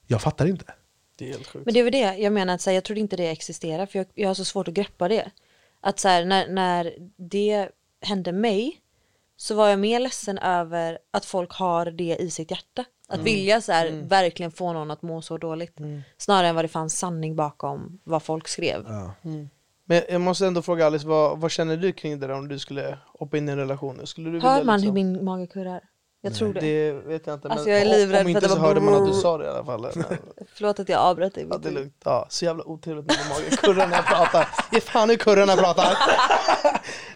[0.07, 0.75] jag fattar inte.
[1.17, 1.65] Det är helt sjukt.
[1.65, 3.87] Men det är väl det, jag menar att så här, jag tror inte det existerar
[3.87, 5.31] för jag, jag har så svårt att greppa det.
[5.81, 7.69] Att så här, när, när det
[8.01, 8.81] hände mig
[9.37, 12.85] så var jag mer ledsen över att folk har det i sitt hjärta.
[13.09, 15.77] Att vilja så här, verkligen få någon att må så dåligt.
[16.19, 18.87] Snarare än vad det fanns sanning bakom vad folk skrev.
[19.89, 22.59] Men jag måste ändå fråga Alice, vad, vad känner du kring det där om du
[22.59, 24.07] skulle hoppa in i en relation?
[24.07, 25.81] Skulle du Hör man liksom, hur min mage kurrar?
[26.21, 26.61] Jag tror det.
[26.61, 28.81] Det vet jag inte, Alltså, men jag är livrädd om för inte det så hörde
[28.81, 29.87] man att du sa det i alla fall.
[30.55, 31.47] Förlåt att jag avbröt dig.
[31.51, 32.03] Ja, det är lugnt.
[32.05, 34.49] Ja, så jävla otrevligt när min mage kurrar när jag pratar.
[34.73, 35.99] Ge fan hur kurrar när jag pratar.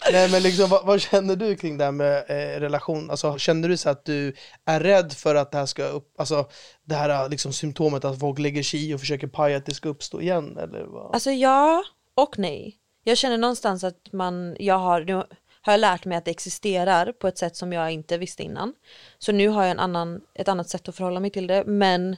[0.11, 3.09] Nej men liksom, vad, vad känner du kring det här med eh, relation?
[3.09, 6.45] Alltså, känner du så att du är rädd för att det här ska upp, alltså
[6.83, 9.89] det här liksom, symptomet att folk lägger sig i och försöker paja att det ska
[9.89, 10.57] uppstå igen?
[10.57, 11.13] Eller vad?
[11.13, 11.83] Alltså ja
[12.15, 12.77] och nej.
[13.03, 15.13] Jag känner någonstans att man, jag har, nu
[15.61, 18.73] har jag lärt mig att det existerar på ett sätt som jag inte visste innan.
[19.17, 21.63] Så nu har jag en annan, ett annat sätt att förhålla mig till det.
[21.65, 22.17] Men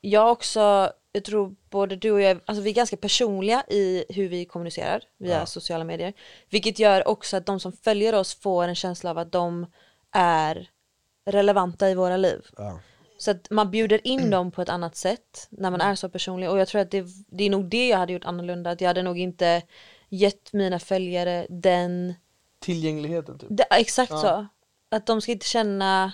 [0.00, 4.28] jag också, jag tror både du och jag, alltså vi är ganska personliga i hur
[4.28, 6.12] vi kommunicerar via sociala medier.
[6.50, 9.66] Vilket gör också att de som följer oss får en känsla av att de
[10.12, 10.70] är
[11.26, 12.46] relevanta i våra liv.
[12.56, 12.80] Ja.
[13.24, 16.50] Så att man bjuder in dem på ett annat sätt när man är så personlig
[16.50, 18.70] och jag tror att det, det är nog det jag hade gjort annorlunda.
[18.70, 19.62] Att jag hade nog inte
[20.08, 22.14] gett mina följare den,
[22.60, 23.48] Tillgängligheten typ.
[23.52, 24.46] det, exakt så.
[24.90, 26.12] Att de ska inte känna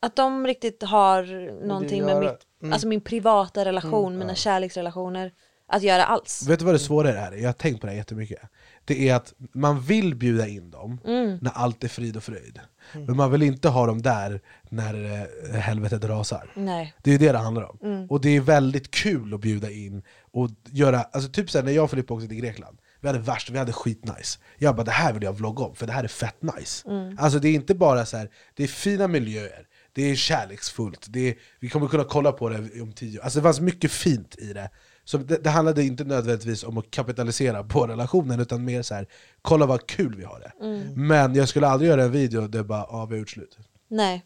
[0.00, 1.22] att de riktigt har
[1.66, 2.72] någonting med mitt, Mm.
[2.72, 5.32] alltså min privata relation, mina kärleksrelationer
[5.66, 6.46] att göra alls.
[6.48, 7.32] Vet du vad det svåra är?
[7.32, 8.40] Jag har tänkt på det här jättemycket.
[8.84, 11.00] Det är att man vill bjuda in dem
[11.40, 12.60] när allt är frid och fröjd.
[12.92, 15.22] Men man vill inte ha dem där när
[15.54, 16.52] eh, helvetet rasar.
[16.56, 16.94] Nej.
[17.02, 18.06] Det är det det handlar om.
[18.10, 21.84] Och det är väldigt kul att bjuda in och göra, alltså typ såhär, när jag
[21.84, 24.38] och Filippa åkte till Grekland, vi hade värst, vi hade skitnice.
[24.58, 26.88] Jag bara det här vill jag vlogga om, för det här är fett nice.
[27.18, 31.28] Alltså det är inte bara så här, det är fina miljöer, det är kärleksfullt, det
[31.28, 33.24] är, vi kommer kunna kolla på det om tio år.
[33.24, 34.70] Alltså det fanns mycket fint i det.
[35.06, 39.06] Så det, det handlade inte nödvändigtvis om att kapitalisera på relationen, utan mer så här,
[39.42, 40.52] kolla vad kul vi har det.
[40.96, 43.58] Men jag skulle aldrig göra en video där bara, ja vi har gjort slut.
[43.88, 44.24] Nej.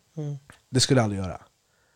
[0.70, 1.40] Det skulle jag aldrig göra.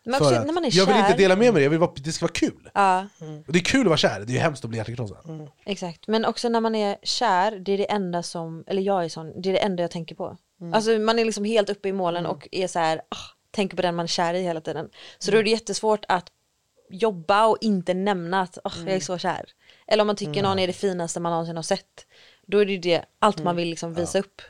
[0.04, 1.06] Men också när man är jag vill kär.
[1.06, 2.70] inte dela med mig, jag vill vara, det ska vara kul.
[2.74, 3.06] Ja.
[3.46, 5.48] Och det är kul att vara kär, det är ju hemskt att bli hjärtekrossad.
[5.64, 9.08] Exakt, men också när man är kär, det är det enda som, eller jag är
[9.08, 10.36] sån, det är det enda jag tänker på.
[10.72, 13.16] Alltså man är liksom helt uppe i målen och är så här, ah,
[13.50, 14.88] tänker på den man är kär i hela tiden.
[15.18, 16.26] Så då är det jättesvårt att
[16.94, 18.86] jobba och inte nämna att "Åh, Mm.
[18.88, 19.44] jag är så kär.
[19.86, 22.06] Eller om man tycker någon är det finaste man någonsin har sett.
[22.46, 23.44] Då är det ju det, allt Mm.
[23.44, 24.42] man vill liksom visa upp.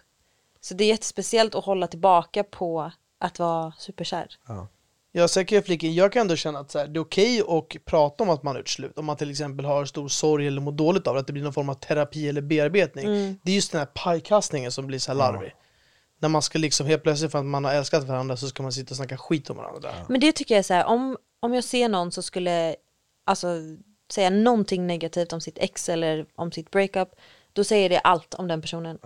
[0.61, 4.26] Så det är jättespeciellt att hålla tillbaka på att vara superkär.
[5.12, 8.24] Jag säger flicken, jag kan ändå känna att så här, det är okej att prata
[8.24, 8.99] om att man har gjort slut.
[8.99, 11.42] Om man till exempel har stor sorg eller mår dåligt av det, att det blir
[11.42, 13.05] någon form av terapi eller bearbetning.
[13.07, 13.38] Mm.
[13.42, 15.55] Det är just den här pajkastningen som blir så här larvig.
[16.20, 18.72] När man ska liksom helt plötsligt för att man har älskat varandra så ska man
[18.72, 19.90] sitta och snacka skit om varandra.
[20.09, 22.76] Men det tycker jag är så här, om, om jag ser någon så skulle
[23.24, 23.59] alltså
[24.12, 27.09] säga någonting negativt om sitt ex eller om sitt breakup,
[27.53, 28.99] då säger det allt om den personen.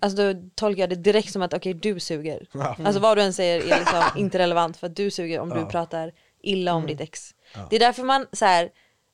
[0.00, 2.46] Alltså då tolkar jag det direkt som att okej du suger.
[2.84, 5.66] Alltså vad du än säger är liksom inte relevant för att du suger om du
[5.66, 7.34] pratar illa om ditt ex.
[7.70, 8.70] Det är därför man så här,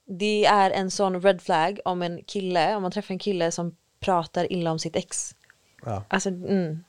[0.06, 3.76] det är en sån red flag om en kille, om man träffar en kille som
[4.00, 5.34] pratar illa om sitt ex.
[5.84, 6.04] Ja.
[6.08, 6.84] Alltså mm.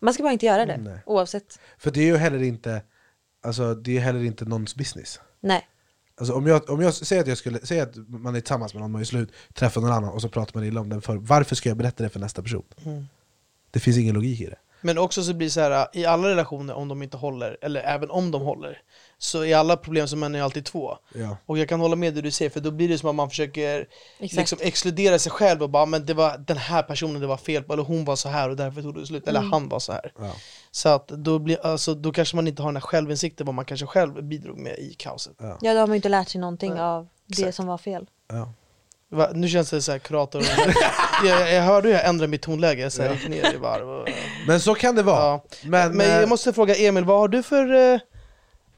[0.00, 0.98] Man ska bara inte göra det Nej.
[1.06, 1.60] oavsett.
[1.78, 2.82] För det är ju heller inte,
[3.42, 5.20] alltså, det är heller inte någons business.
[5.40, 5.68] Nej.
[6.20, 8.80] Alltså om jag, om jag säger att jag skulle, säga att man är tillsammans med
[8.80, 11.16] någon, man är slut, träffar någon annan och så pratar man illa om den för
[11.16, 12.64] varför ska jag berätta det för nästa person?
[13.70, 14.58] Det finns ingen logik i det.
[14.80, 17.80] Men också så blir det så här, i alla relationer om de inte håller, eller
[17.80, 18.82] även om de håller,
[19.22, 20.98] så är alla problem som män är alltid två.
[21.14, 21.36] Ja.
[21.46, 23.30] Och jag kan hålla med det du säger, för då blir det som att man
[23.30, 27.36] försöker liksom exkludera sig själv och bara men det var den här personen det var
[27.36, 29.78] fel på, eller hon var så här och därför tog det slut, eller han var
[29.78, 30.12] så här.
[30.18, 30.32] Ja.
[30.70, 33.64] Så att då, blir, alltså, då kanske man inte har den här självinsikten vad man
[33.64, 35.36] kanske själv bidrog med i kaoset.
[35.38, 37.56] Ja då har man ju inte lärt sig någonting av det Exakt.
[37.56, 38.06] som var fel.
[38.28, 38.52] Ja.
[39.12, 40.42] Va, nu känns det så här kurator,
[41.24, 43.88] jag, jag hörde hur jag ändrade mitt tonläge, så jag gick ner i varv.
[43.88, 44.08] Och,
[44.46, 45.24] Men så kan det vara.
[45.24, 45.44] Ja.
[45.64, 48.00] Men, Men eh, jag måste fråga Emil, vad har du för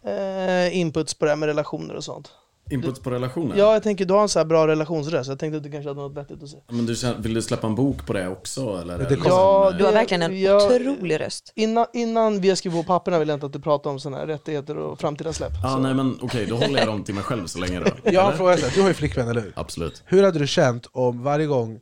[0.07, 2.31] eh, inputs på det här med relationer och sånt?
[2.71, 3.57] Input på relationer?
[3.57, 5.91] Ja, jag tänker du har en så här bra relationsröst, jag tänkte att du kanske
[5.91, 6.63] hade något vettigt att säga.
[6.69, 8.61] Men du, vill du släppa en bok på det också?
[8.83, 8.99] Eller?
[8.99, 9.05] Det.
[9.05, 11.53] Ja, Liksom, Du har verkligen en jag- otrolig röst.
[11.57, 14.17] Innan, innan vi har skrivit på papperna vill jag inte att du pratar om sådana
[14.19, 15.53] här rättigheter och framtida släpp.
[15.63, 17.87] Ja, Så- nej men okej, då håller jag dem till mig själv så länge då.
[18.13, 19.53] jag har en fråga, du har ju flickvän eller hur?
[19.57, 20.03] Absolut.
[20.07, 21.75] Hur hade du känt om varje gång,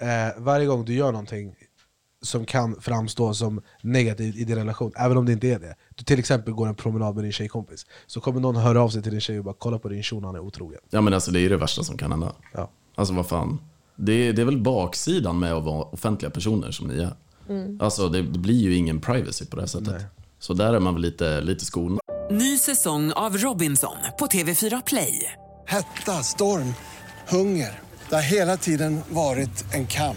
[0.00, 0.06] eh,
[0.42, 1.54] varje gång du gör någonting
[2.26, 5.74] som kan framstå som negativt i din relation, även om det inte är det.
[5.94, 9.02] Du till exempel går en promenad med din tjejkompis, så kommer någon höra av sig
[9.02, 10.80] till din tjej och bara kolla på din shuno, han är otrogen.
[10.90, 12.32] Ja men alltså det är ju det värsta som kan hända.
[12.54, 12.70] Ja.
[12.94, 13.58] Alltså vad fan.
[13.96, 17.12] Det är, det är väl baksidan med att vara offentliga personer som ni är.
[17.80, 20.02] Alltså det, det blir ju ingen privacy på det här sättet.
[20.38, 22.00] Så där är man väl lite, lite skonad.
[22.30, 25.32] Ny säsong av Robinson på TV4 Play.
[25.66, 26.74] Hetta, storm,
[27.28, 27.80] hunger.
[28.08, 30.16] Det har hela tiden varit en kamp.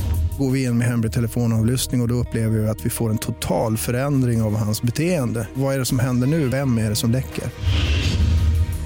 [0.41, 3.17] Går vi in med hemlig telefonavlyssning och, och då upplever vi att vi får en
[3.17, 5.47] total förändring av hans beteende.
[5.53, 6.47] Vad är det som händer nu?
[6.47, 7.43] Vem är det som läcker?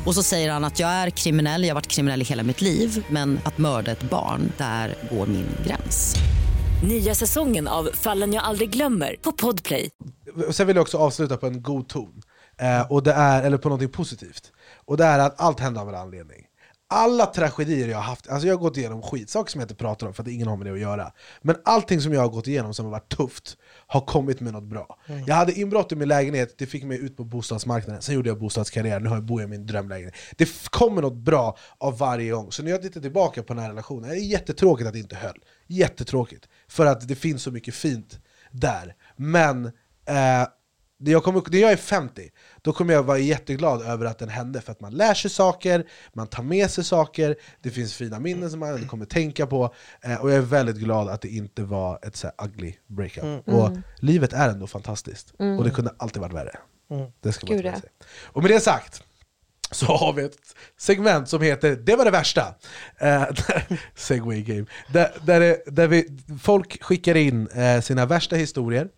[0.05, 2.61] Och så säger han att jag är kriminell, jag har varit kriminell i hela mitt
[2.61, 6.15] liv men att mörda ett barn, där går min gräns.
[6.87, 9.89] Nya säsongen av Fallen jag aldrig glömmer på Podplay.
[10.51, 12.21] Sen vill jag också avsluta på en god ton,
[12.61, 14.51] eh, och det är, eller på något positivt.
[14.85, 16.44] Och det är att allt händer av en anledning.
[16.87, 19.75] Alla tragedier jag har haft, alltså jag har gått igenom skit, saker som jag inte
[19.75, 21.11] pratar om för att ingen har med det att göra.
[21.41, 23.57] Men allting som jag har gått igenom som har varit tufft
[23.87, 24.99] har kommit med något bra.
[25.27, 28.39] Jag hade inbrott i min lägenhet, det fick mig ut på bostadsmarknaden, sen gjorde jag
[28.39, 30.15] bostadskarriär, nu har jag bor jag i min drömlägenhet.
[30.35, 32.51] Det kommer något bra av varje gång.
[32.51, 35.15] Så när jag tittar tillbaka på den här relationen, det är jättetråkigt att det inte
[35.15, 35.37] höll.
[35.67, 36.49] Jättetråkigt.
[36.67, 38.19] För att det finns så mycket fint
[38.51, 38.95] där.
[39.15, 39.65] Men
[40.05, 40.47] eh,
[40.97, 42.29] när jag, kommer, när jag är 50,
[42.61, 45.87] då kommer jag vara jätteglad över att den hände för att man lär sig saker,
[46.13, 50.15] man tar med sig saker, det finns fina minnen som man kommer tänka på eh,
[50.15, 53.23] och jag är väldigt glad att det inte var ett så här ugly breakup.
[53.23, 53.39] Mm.
[53.39, 53.81] Och Mm.
[53.99, 55.57] livet är ändå fantastiskt, Mm.
[55.57, 56.57] och det kunde alltid varit värre.
[56.91, 57.11] Mm.
[57.21, 57.81] Det ska man Gud, ta med ja.
[57.81, 57.89] sig.
[58.23, 59.03] Och med det sagt,
[59.71, 60.37] så har vi ett
[60.77, 62.55] segment som heter Det var det värsta.
[62.97, 63.23] Eh,
[63.95, 64.65] Segway game.
[64.93, 68.89] Där, där, det, där vi, folk skickar in eh, sina värsta historier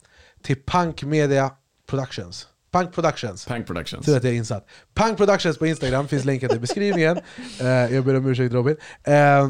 [0.41, 1.51] till Punk Media
[1.87, 2.47] Productions.
[2.71, 3.45] Punk Productions.
[3.45, 4.05] Punk Productions.
[4.05, 4.67] Tur att jag är insatt.
[4.93, 7.19] Punk Productions på Instagram finns länkat i beskrivningen.
[7.61, 8.75] Eh, jag ber om ursäkt Robin.
[9.03, 9.49] Eh,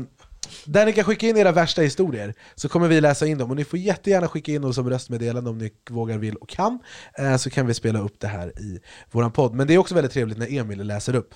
[0.66, 3.50] där ni kan skicka in era värsta historier, så kommer vi läsa in dem.
[3.50, 6.80] Och ni får jättegärna skicka in dem som röstmeddelande om ni vågar, vill och kan.
[7.18, 8.80] Eh, så kan vi spela upp det här i
[9.12, 9.54] våran podd.
[9.54, 11.34] Men det är också väldigt trevligt när Emil läser upp.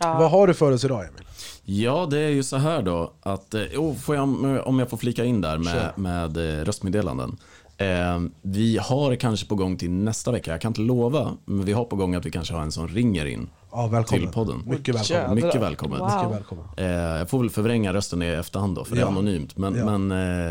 [0.00, 1.22] Vad har du för oss idag Emil?
[1.62, 4.22] Ja, det är ju så här då att, oh, får jag,
[4.66, 6.36] om jag får flika in där med, med
[6.66, 7.36] röstmeddelanden.
[7.80, 11.72] Eh, vi har kanske på gång till nästa vecka, jag kan inte lova, men vi
[11.72, 14.22] har på gång att vi kanske har en som ringer in Ja, välkommen.
[14.24, 14.62] till podden.
[14.66, 15.34] Mycket välkommen.
[15.34, 15.98] Mycket välkommen.
[15.98, 16.08] Wow.
[16.16, 16.64] Mycket välkommen.
[16.76, 16.86] Eh,
[17.18, 19.08] jag får väl förvränga rösten i efterhand då, för det är Ja.
[19.08, 19.56] anonymt.
[19.56, 19.98] Men, Ja.
[19.98, 20.10] men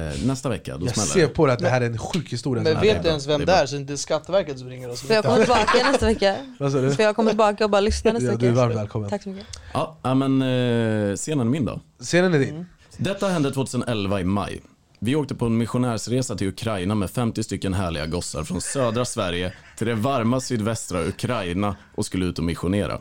[0.10, 1.28] eh, nästa vecka, då Jag smäller ser det.
[1.28, 2.64] på det att det här är en sjuk historia.
[2.64, 3.56] Men vet du ens vem Det är det bra.
[3.56, 5.02] är så det är inte Skatteverket som ringer oss?
[5.02, 6.36] Får jag komma tillbaka nästa vecka?
[6.60, 6.92] Vad sa du?
[6.96, 8.42] Får jag komma tillbaka och bara lyssna nästa Ja, vecka?
[8.42, 9.10] du är varmt välkommen.
[9.10, 9.48] Tack så mycket.
[9.74, 11.80] Ja, ja, men eh, scenen är min då.
[12.00, 12.66] Scenen är din.
[12.98, 14.62] Detta hände 2011 i maj.
[15.00, 19.54] Vi åkte på en missionärsresa till Ukraina med 50 stycken härliga gossar från södra Sverige
[19.78, 23.00] till det varma sydvästra Ukraina och skulle ut och missionera.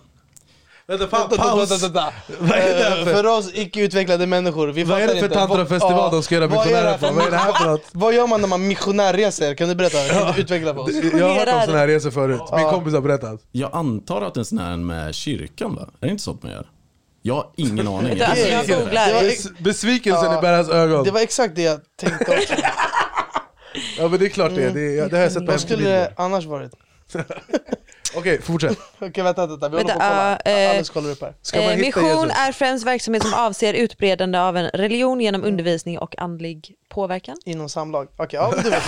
[0.88, 1.70] Vänta, pa- Vänta, paus!
[1.70, 5.14] vänta, vänta, Vad är det här Eh, för- För oss icke-utvecklade människor, vi Vad är
[5.14, 7.12] det för tantrafestival de ska göra missionärer på?
[7.14, 7.82] Vad är det här för något?
[7.92, 9.54] Vad gör man när man missionärreser?
[9.54, 10.08] Kan du berätta?
[10.08, 10.90] Kan du utveckla för oss?
[11.12, 12.40] Jag har hört om såna här resor förut.
[12.56, 13.40] Min kompis har berättat.
[13.52, 15.88] Jag antar att en sån här med kyrkan va?
[16.00, 16.66] Är det inte sånt man gör?
[17.26, 18.20] Jag har ingen aning.
[18.20, 19.06] Alltså, jag googlar.
[19.06, 20.38] Det var- Bes- Besvikelsen Ja.
[20.38, 21.04] i Berras ögon.
[21.04, 22.54] Det var exakt det jag tänkte också.
[23.98, 24.70] Ja men det är klart det.
[24.70, 26.72] Det, är- det har jag sett på Vad skulle det annars varit?
[28.16, 28.78] Okej, fortsätt.
[28.98, 30.38] Okej vänta, vänta, vi håller Vänta, på att kolla.
[30.44, 31.34] ja, eh, Alice kollar upp här.
[31.42, 32.38] Ska man hitta mission Jesus?
[32.38, 37.36] är främst verksamhet som avser utbredande av en religion genom undervisning och andlig påverkan.
[37.44, 38.08] Inom samlag.
[38.16, 38.82] Okej, ja men du vet.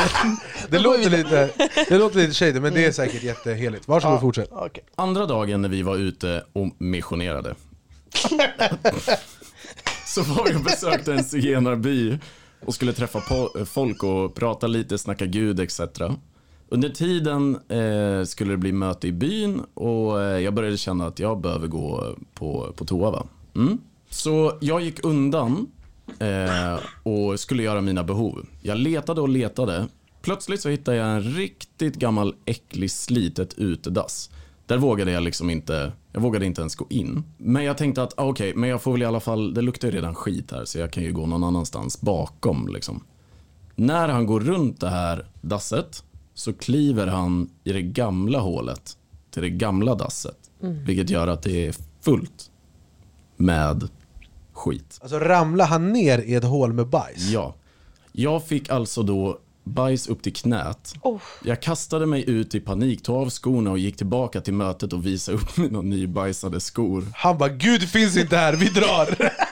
[0.71, 1.49] Det låter lite,
[1.89, 3.89] det låter lite shady men det är säkert jätteheligt.
[3.89, 4.49] Varsågod Ja, fortsätt.
[4.53, 4.85] okej.
[4.95, 7.55] Andra dagen när vi var ute och missionerade
[10.07, 12.19] så var vi och besökte en zigenarby
[12.61, 13.21] och skulle träffa
[13.67, 15.81] folk och prata lite, snacka Gud etc.
[16.69, 21.19] Under tiden eh, skulle det bli möte i byn och eh, jag började känna att
[21.19, 23.11] jag behöver gå på, på toa.
[23.11, 23.27] Va?
[23.57, 23.79] Mm.
[24.11, 25.67] Så jag gick undan
[26.19, 28.47] eh, och skulle göra mina behov.
[28.63, 29.87] Jag letade och letade.
[30.23, 34.31] Plötsligt så hittade jag en riktigt gammal äcklig slitet utedass.
[34.69, 37.25] Där vågade jag liksom inte, jag vågade inte ens gå in.
[37.39, 39.89] Men jag tänkte att ah, okej, men jag får väl i alla fall, det luktar
[39.89, 43.05] ju redan skit här så jag kan ju gå någon annanstans bakom liksom.
[43.77, 46.05] När han går runt det här dasset
[46.35, 48.97] så kliver han i det gamla hålet
[49.31, 50.51] till det gamla dasset.
[50.61, 52.51] Vilket gör att det är fullt
[53.37, 53.89] med
[54.53, 54.99] skit.
[55.03, 57.31] Alltså ramla han ner i ett hål med bajs?
[57.31, 57.55] Ja.
[58.13, 59.39] Jag fick alltså då
[59.69, 60.95] bajs upp till knät.
[61.03, 61.21] Oh.
[61.45, 65.07] Jag kastade mig ut i panik, tog av skorna och gick tillbaka till mötet och
[65.07, 67.05] visade upp mina nybajsade skor.
[67.15, 69.33] Han bara 'Gud finns inte här, vi drar'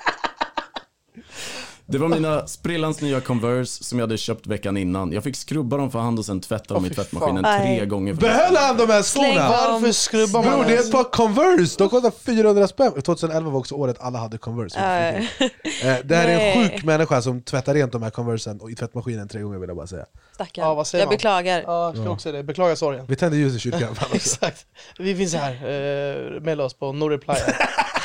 [1.88, 5.12] Det var mina sprillans nya Converse som jag hade köpt veckan innan.
[5.12, 7.60] Jag fick skrubba dem för hand och sen tvätta dem i fy tvättmaskinen fan.
[7.60, 7.86] tre Nej.
[7.86, 8.14] gånger.
[8.14, 9.48] Behöll han de här skorna?
[9.48, 13.02] Varför skrubbar man Bror det är ett par Converse, de kostar 400 spänn.
[13.02, 14.78] 2011 var också året alla hade Converse.
[14.78, 18.74] Eh, Det här är en sjuk människa som tvättar rent de här Conversen och i
[18.74, 20.06] tvättmaskinen tre gånger vill jag bara säga.
[20.34, 20.64] Stackarn.
[20.68, 21.14] Ja, vad säger jag man?
[21.16, 21.62] beklagar.
[21.66, 22.42] Ja, jag ska också det.
[22.42, 23.04] Beklagar sorgen.
[23.08, 23.96] Vi tänder ljus i kyrkan.
[24.12, 24.66] Exakt.
[24.98, 25.52] Vi finns här.
[25.52, 27.34] Eh, Mejla oss på noreply.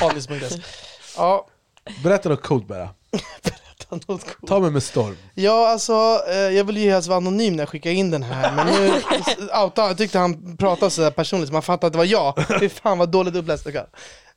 [1.16, 1.46] Ja,
[2.04, 2.88] Berätta något coolt bara.
[4.00, 4.48] ta något coolt.
[4.48, 5.16] Ta mig med storm.
[5.34, 8.52] Ja, alltså, eh, jag ville ju helst vara anonym när jag skickade in den här,
[8.56, 8.92] men nu
[9.64, 12.44] outa, jag tyckte han pratade så här personligt så man fattade att det var jag.
[12.60, 13.86] Fy fan vad dåligt uppläst det kan.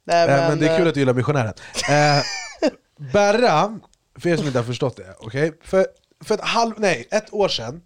[0.03, 1.53] Nej, Men, men det är kul eh, att du gillar missionären.
[1.89, 2.23] Eh,
[3.13, 3.79] Berra,
[4.19, 5.59] för er som inte har förstått det, okej?
[5.63, 5.87] För,
[6.23, 7.81] för ett halv, nej, ett år sedan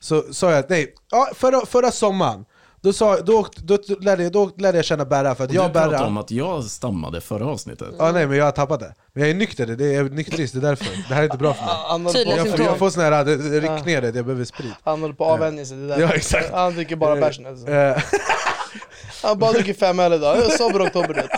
[0.00, 2.44] så sa jag att nej, ja, förra, förra sommaren
[2.84, 5.56] då, sa, då, då, då, lärde, jag- då lärde jag känna Berra för att Och
[5.56, 7.88] jag du och pratade Berra om att jag stammade förra avsnittet.
[7.98, 8.94] Ja nej men jag har tappat det.
[9.12, 10.86] Men jag är nykter, det är, jag är nykterist, det är därför.
[11.08, 11.74] Det här är inte bra för mig.
[12.36, 14.72] Jag jag får sån här, det- det- ryck ner det, jag behöver sprit.
[14.84, 16.00] Han håller på att avvänja sig, det där.
[16.00, 16.50] Ja, exakt.
[16.52, 17.48] Han dricker bara bärs nu.
[17.48, 17.68] alltså.
[17.68, 18.02] Eh,
[19.22, 21.14] Han bara dricker fem öl idag, sober oktober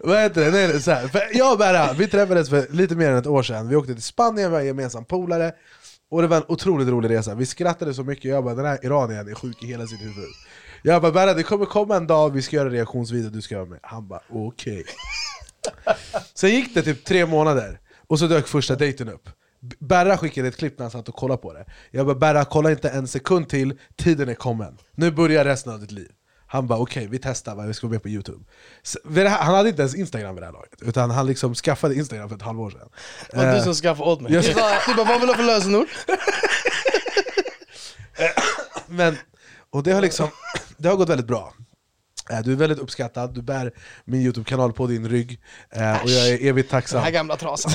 [0.00, 0.50] Vad heter det?
[0.50, 1.08] Nej, nej, så här.
[1.08, 3.68] För jag och Berra, vi träffades för lite mer än ett år sedan.
[3.68, 5.52] Vi åkte till Spanien, vi var en gemensam polare.
[6.10, 7.34] Och det var en otroligt rolig resa.
[7.34, 10.28] Vi skrattade så mycket, jag bara den här iranien är sjuk i hela sitt huvud.
[10.82, 13.56] Jag bara Berra, det kommer komma en dag vi ska göra en reaktionsvideo, du ska
[13.56, 13.78] vara med.
[13.82, 14.84] Han bara okej.
[16.34, 19.28] Sen gick det typ tre månader, och så dök första dejten upp.
[19.78, 21.64] Berra skickade ett klipp när han satt och kollade på det.
[21.90, 24.78] Jag bara Berra, kolla inte en sekund till, tiden är kommen.
[24.94, 26.10] Nu börjar resten av ditt liv.
[26.46, 28.44] Han bara okej, vi testar vad vi ska vara med på youtube.
[28.82, 32.28] Så, han hade inte ens instagram vid det här laget, utan han liksom skaffade instagram
[32.28, 32.88] för ett halvår sedan.
[33.30, 34.32] Det var du Eh, som skaffade åt mig.
[34.32, 35.86] jag- Du bara, du bara vad vill du ha för lösenord?
[38.88, 39.16] Men,
[39.70, 40.28] och det har liksom,
[40.76, 41.54] det har gått väldigt bra.
[42.30, 43.72] Eh, Du är väldigt uppskattad, du bär
[44.04, 45.40] min youtube-kanal på din rygg,
[45.70, 47.02] eh, och jag är evigt Den tacksam.
[47.02, 47.72] här gamla trasan.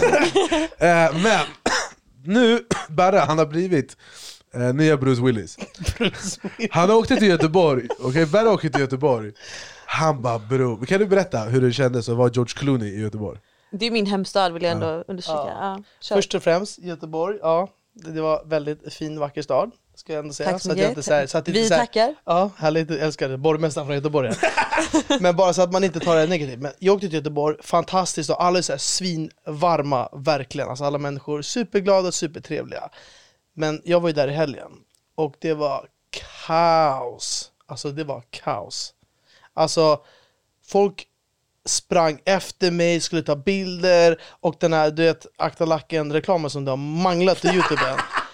[0.78, 1.45] Eh, men
[2.24, 3.97] nu, Berra, han har blivit
[4.53, 5.57] eh, nya Bruce Willis.
[6.71, 8.25] Han åkte till Göteborg, okej?
[8.25, 9.31] Berra åkte till Göteborg.
[9.85, 13.39] Han bara bro, kan du berätta hur det kändes att vara George Clooney i Göteborg?
[13.71, 15.39] Det är min hemstad vill jag ändå understryka.
[15.39, 15.83] Ja.
[16.01, 16.15] kör.
[16.15, 17.69] Först och främst, Göteborg, ja.
[17.93, 19.71] Det var väldigt fin, vacker stad.
[19.95, 20.51] Ska jag ändå säga.
[20.51, 20.97] Tack så att jag mycket.
[20.97, 22.15] inte, så här, så att Vi så här, tackar.
[22.25, 23.37] Ja, härligt, älskar det.
[23.37, 24.31] Borgmästaren från Göteborg.
[25.19, 26.59] Men bara så att man inte tar det negativt.
[26.59, 30.69] Men jag åkte till Göteborg, fantastiskt och alla är så här svinvarma, verkligen.
[30.69, 32.89] Alltså alla människor superglada och supertrevliga.
[33.53, 34.71] Men jag var ju där i helgen
[35.15, 35.87] och det var
[36.47, 37.51] kaos.
[37.65, 38.93] Alltså det var kaos.
[39.53, 40.01] Alltså
[40.67, 41.07] folk
[41.65, 46.65] sprang efter mig, skulle ta bilder och den här du vet akta lacken reklamen som
[46.65, 47.81] du har manglat i youtube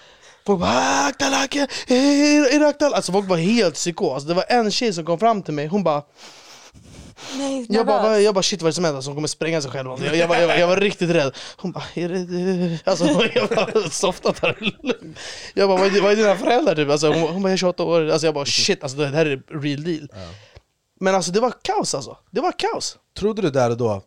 [0.46, 4.24] Folk bara "Ah, akta lacken, är är det akta Alltså folk var helt psykos.
[4.24, 6.04] Det var en tjej som kom fram till mig, hon bara
[7.38, 8.96] Nej, jag bara, jag bara shit vad är det som händer?
[8.98, 9.90] Alltså, hon kommer spränga sig själv.
[10.06, 11.36] Jag, jag, var, jag, var, jag var riktigt rädd.
[11.58, 12.78] Hon bara, är det du?
[12.84, 13.06] Alltså,
[13.36, 15.18] jag bara, softa ta det lugnt.
[15.54, 16.76] Jag bara, vad är, vad är dina föräldrar?
[16.76, 16.90] Typ?
[16.90, 18.10] Alltså, hon, hon bara, jag är 28 år.
[18.10, 20.08] Alltså, jag bara, shit alltså, det här är real deal.
[21.00, 22.18] Men alltså det var kaos alltså.
[22.32, 22.98] Det var kaos.
[23.18, 24.04] Trodde du där och då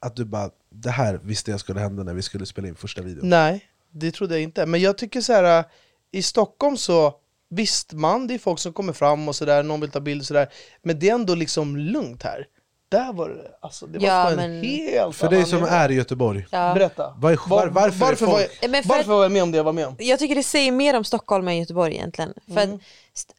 [0.00, 3.02] att du bara, det här visste jag skulle hända när vi skulle spela in första
[3.02, 3.28] videon?
[3.28, 4.66] Nej, det trodde jag inte.
[4.66, 5.64] Men jag tycker så här, äh,
[6.12, 7.14] i Stockholm så
[7.48, 10.26] Visst man, det är folk som kommer fram och sådär, någon vill ta bild och
[10.26, 10.48] sådär
[10.82, 12.46] Men det är ändå liksom lugnt här
[12.88, 15.70] Där var det, alltså det var Ja, en men- helt För dig som nivå.
[15.70, 16.74] är i Göteborg, Ja.
[16.74, 17.14] Berätta.
[17.18, 19.56] var, är- var, varför, varför, var jag, Men för varför var jag med om det
[19.56, 19.96] jag var med om?
[19.98, 22.34] Jag tycker det säger mer om Stockholm än Göteborg egentligen.
[22.46, 22.74] För Mm.
[22.74, 22.80] att,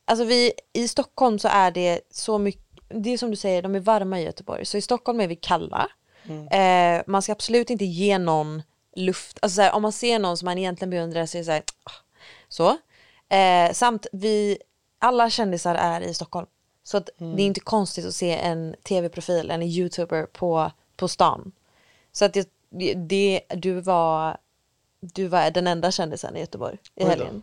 [0.06, 3.76] alltså vi, I Stockholm så är det så mycket, det är som du säger, de
[3.76, 4.66] är varma i Göteborg.
[4.66, 5.88] Så i Stockholm är vi kalla.
[6.30, 6.48] Mm.
[6.98, 8.62] Eh, man ska absolut inte ge någon
[8.96, 9.38] luft.
[9.42, 11.52] Alltså så här, om man ser någon som man egentligen beundrar så är det så
[11.52, 11.92] här, ah.
[12.50, 12.78] så.
[13.30, 14.58] Eh, samt vi,
[15.00, 16.48] alla kändisar är i Stockholm.
[16.84, 17.36] Så att Mm.
[17.36, 21.52] det är inte konstigt att se en tv-profil, en youtuber på, på stan.
[22.12, 24.38] Så att det, det, du var
[25.00, 27.42] du var den enda kändisen i Göteborg i helgen.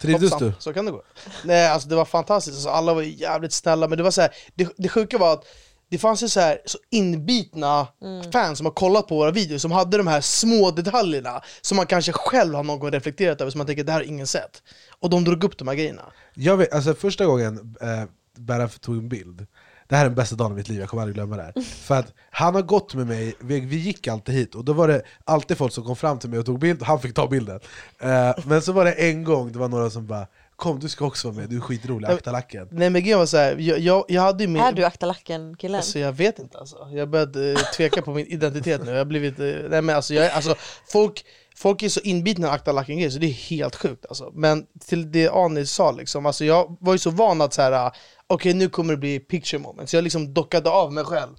[0.00, 0.52] trivdes du?
[0.58, 1.02] Så kan det gå.
[1.44, 4.34] Nej alltså det var fantastiskt, alltså, alla var jävligt snälla men det var så här,
[4.54, 5.44] det, det sjuka var att
[5.92, 7.86] det fanns ju så här så inbitna
[8.32, 11.86] fans som har kollat på våra videos som hade de här små detaljerna som man
[11.86, 14.62] kanske själv har någon gång reflekterat över som man tänker det här har ingen sett.
[15.00, 16.02] Och de drog upp de här grejerna.
[16.34, 18.04] Jag vet, alltså första gången eh,
[18.36, 19.46] Berra tog en bild,
[19.88, 21.62] det här är den bästa dagen i mitt liv, jag kommer aldrig glömma det här.
[21.62, 24.88] För att han har gått med mig, vi, vi gick alltid hit, och då var
[24.88, 27.28] det alltid folk som kom fram till mig och tog bild, och han fick ta
[27.28, 27.60] bilden.
[27.98, 30.26] Eh, men så var det en gång, det var några som bara
[30.62, 32.68] Kom du ska också vara med, du är skitrolig, akta lacken.
[32.70, 34.62] Nej men grejen var så här, jag, jag, jag hade ju min...
[34.62, 35.76] Är du akta lacken killen?
[35.76, 36.88] Alltså jag vet inte alltså.
[36.92, 38.90] Jag började eh, tveka på min identitet nu.
[38.90, 40.54] Jag har blivit, eh, nej men alltså, jag, alltså
[40.88, 41.24] folk,
[41.56, 44.30] folk är så inbitna i akta lacken grejer så det är helt sjukt alltså.
[44.34, 47.72] Men till det Anis sa liksom, alltså jag var ju så van att så här.
[47.72, 47.92] ah,
[48.26, 49.90] okej nu kommer det bli picture moment.
[49.90, 51.32] Så jag liksom dockade av mig själv.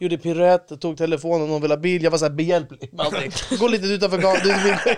[0.00, 3.32] Gjorde piruett, tog telefonen, någon ville ha bil, jag var så här behjälplig med allting.
[3.58, 4.94] Gå lite utanför gatan.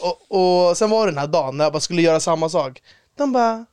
[0.28, 2.82] och, och sen var det den här dagen när jag bara skulle göra samma sak.
[3.16, 3.66] De bara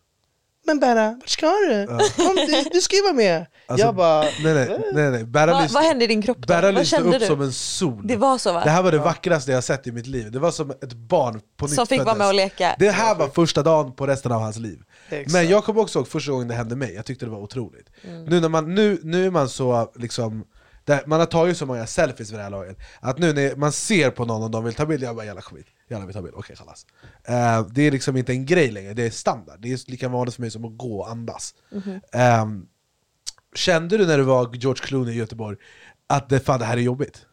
[0.70, 1.88] men Berra, vart ska du?
[2.16, 3.46] Kom, du, du ska ju vara med!
[3.68, 5.24] Alltså, jag bara, nej nej, nej, nej.
[5.24, 6.46] Berra Vad, lyste, vad hände i din kropp då?
[6.46, 7.26] Berra Vad kände upp du?
[7.26, 8.02] som en sol.
[8.08, 8.64] Det var så va?
[8.64, 11.42] Det här var det vackraste jag sett i mitt liv, det var som ett barn
[11.58, 12.76] på nytt Som fick vara med och leka.
[12.80, 14.80] Det här var första dagen på resten av hans liv.
[15.10, 15.34] Exakt.
[15.34, 17.90] Men jag kommer också ihåg första gången det hände mig, jag tyckte det var otroligt.
[18.04, 18.26] Mm.
[18.26, 20.46] Nu, när man, nu, nu är man så, liksom,
[20.86, 23.72] där, man har tagit så många selfies vid det här laget, att nu när man
[23.72, 26.22] ser på någon och de vill ta bild, jag bara kom hit, jalla vi tar
[26.22, 26.86] bild, okej chalas.
[27.24, 30.36] Eh, det är liksom inte en grej längre, det är standard, det är lika vanligt
[30.36, 31.54] för mig som att gå och andas.
[31.72, 32.02] Mhm.
[32.12, 32.68] Ehm,
[33.56, 35.58] kände du när du var George Clooney i Göteborg,
[36.08, 37.26] att det, fan, det här är jobbigt?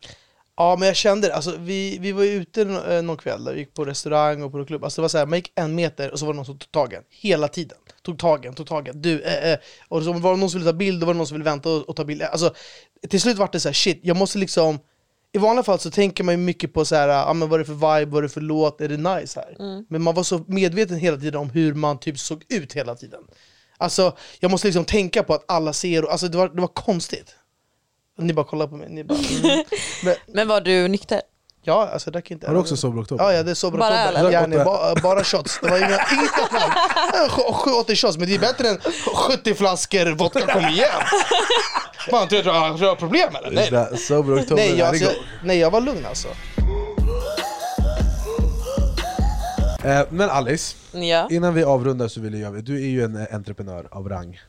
[0.57, 3.59] Ja men jag kände det, alltså, vi, vi var ute eh, någon kväll, där vi
[3.59, 6.13] gick på restaurang och på klubb, alltså, det var så här, man gick en meter
[6.13, 7.79] och så var det någon som tog tagen, hela tiden.
[8.03, 9.59] Tog tagen, tog tagen, du, eh, eh.
[9.89, 11.51] Och så var det någon som ville ta bild, då var det någon som ville
[11.51, 12.23] vänta och, och ta bild.
[12.23, 12.55] Alltså,
[13.09, 14.79] till slut var det så här, shit, jag måste liksom
[15.37, 17.65] i vanliga fall så tänker man ju mycket på så här, ah, men vad är
[17.65, 19.57] det för vibe, vad är det för låt, är det nice här?
[19.69, 19.85] Mm.
[19.89, 23.21] Men man var så medveten hela tiden om hur man typ såg ut hela tiden.
[23.79, 26.69] Alltså, jag måste liksom tänka på att alla ser, och- alltså det var, det var
[26.69, 27.35] konstigt.
[28.19, 29.19] Ni bara kollar på mig, ni bara...
[29.19, 29.65] Mm.
[30.05, 31.21] Men, Men var du nykter?
[31.63, 33.25] Ja, alltså jag drack inte Har du också sober oktober?
[33.25, 34.09] Ja, ja det är sober Bara oktober.
[34.09, 34.31] öl, eller?
[34.31, 36.33] Gärna, ba, bara shots, det var inga, inget
[37.15, 37.85] alkohol.
[37.85, 38.79] 7-80 shots, men det är bättre än
[39.31, 40.89] 70 flaskor vodka, kom igen!
[42.13, 43.51] Man tror jag jag har problem eller?
[43.51, 43.99] Nej, Nej.
[43.99, 45.11] Sober oktober nej, jag, alltså,
[45.45, 46.29] nej jag var lugn alltså.
[49.85, 51.29] Eh, men Alice, Ja.
[51.31, 54.41] innan vi avrundar så vill jag göra, du är ju en eh, entreprenör av rang.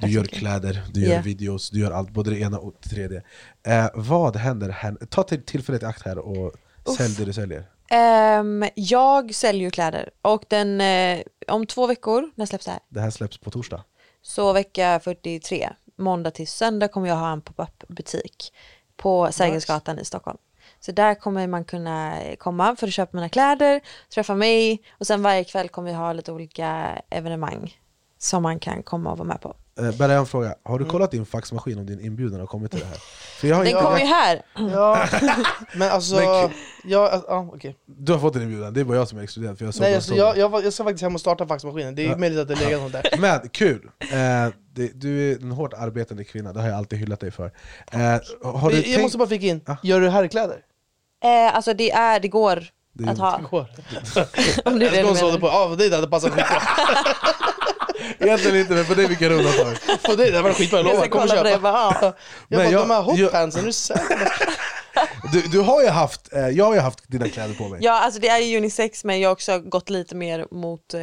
[0.00, 1.20] Du gör kläder, du gör Ja.
[1.22, 3.22] videos, du gör allt, både det ena och det tredje.
[3.66, 4.96] Eh, vad händer här?
[5.10, 6.52] Ta till tillfället i akt här och
[6.96, 7.64] sälj det du säljer.
[7.90, 12.80] Ehm, jag säljer ju kläder och den, eh, om två veckor, när släpps det här?
[12.88, 13.84] Det här släpps på torsdag.
[14.22, 18.52] Så vecka 43, måndag till söndag kommer jag ha en pop-up butik
[18.96, 20.38] på Sergelsgatan i Stockholm.
[20.80, 23.80] Så där kommer man kunna komma för att köpa mina kläder,
[24.14, 27.76] träffa mig och sen varje kväll kommer vi ha lite olika evenemang
[28.18, 29.56] som man kan komma och vara med på.
[29.80, 32.86] Eh, en fråga, har du kollat din faxmaskin om din inbjudan har kommit till det
[32.86, 32.96] här?
[33.40, 34.42] För jag har Den jag- kommer ju här.
[34.54, 35.06] Ja,
[35.74, 36.50] men alltså, Men
[36.84, 37.76] ja, alltså, ja, okej.
[37.86, 39.82] Du har fått en inbjudan, det är bara jag som är exkluderad för jag såg
[39.82, 42.16] Nej, alltså, jag, jag, var- jag ska faktiskt hem och starta faxmaskinen, det är Ja.
[42.16, 43.02] möjligt att det legat något där.
[43.18, 43.90] Men kul!
[44.00, 44.08] Eh,
[44.74, 47.52] det, du är en hårt arbetande kvinna, det har jag alltid hyllat dig för.
[47.92, 49.02] Eh, har du jag tänkt...
[49.02, 50.58] måste bara flika in, gör du herrkläder?
[51.24, 53.40] Eh, alltså det, är, det går Det är att ha.
[53.50, 53.66] Hår.
[54.64, 55.38] Om det är det du menar.
[55.38, 56.62] på, ja det hade passat skitbra.
[58.18, 59.76] Egentligen inte, men på det fick jag undantag.
[59.76, 61.06] För dig det hade varit skitbra, jag Jag lovar.
[61.06, 61.50] ska Kom och kolla på det.
[61.50, 61.62] köpa.
[61.62, 61.96] Bara, ja.
[62.02, 62.14] Jag
[62.48, 63.72] Men bara, jag- de här jag- hotpantsen, är du?
[65.32, 67.78] Du, du har ju haft, eh, jag har ju haft dina kläder på mig.
[67.82, 71.00] Ja, alltså det är ju unisex men jag har också gått lite mer mot eh,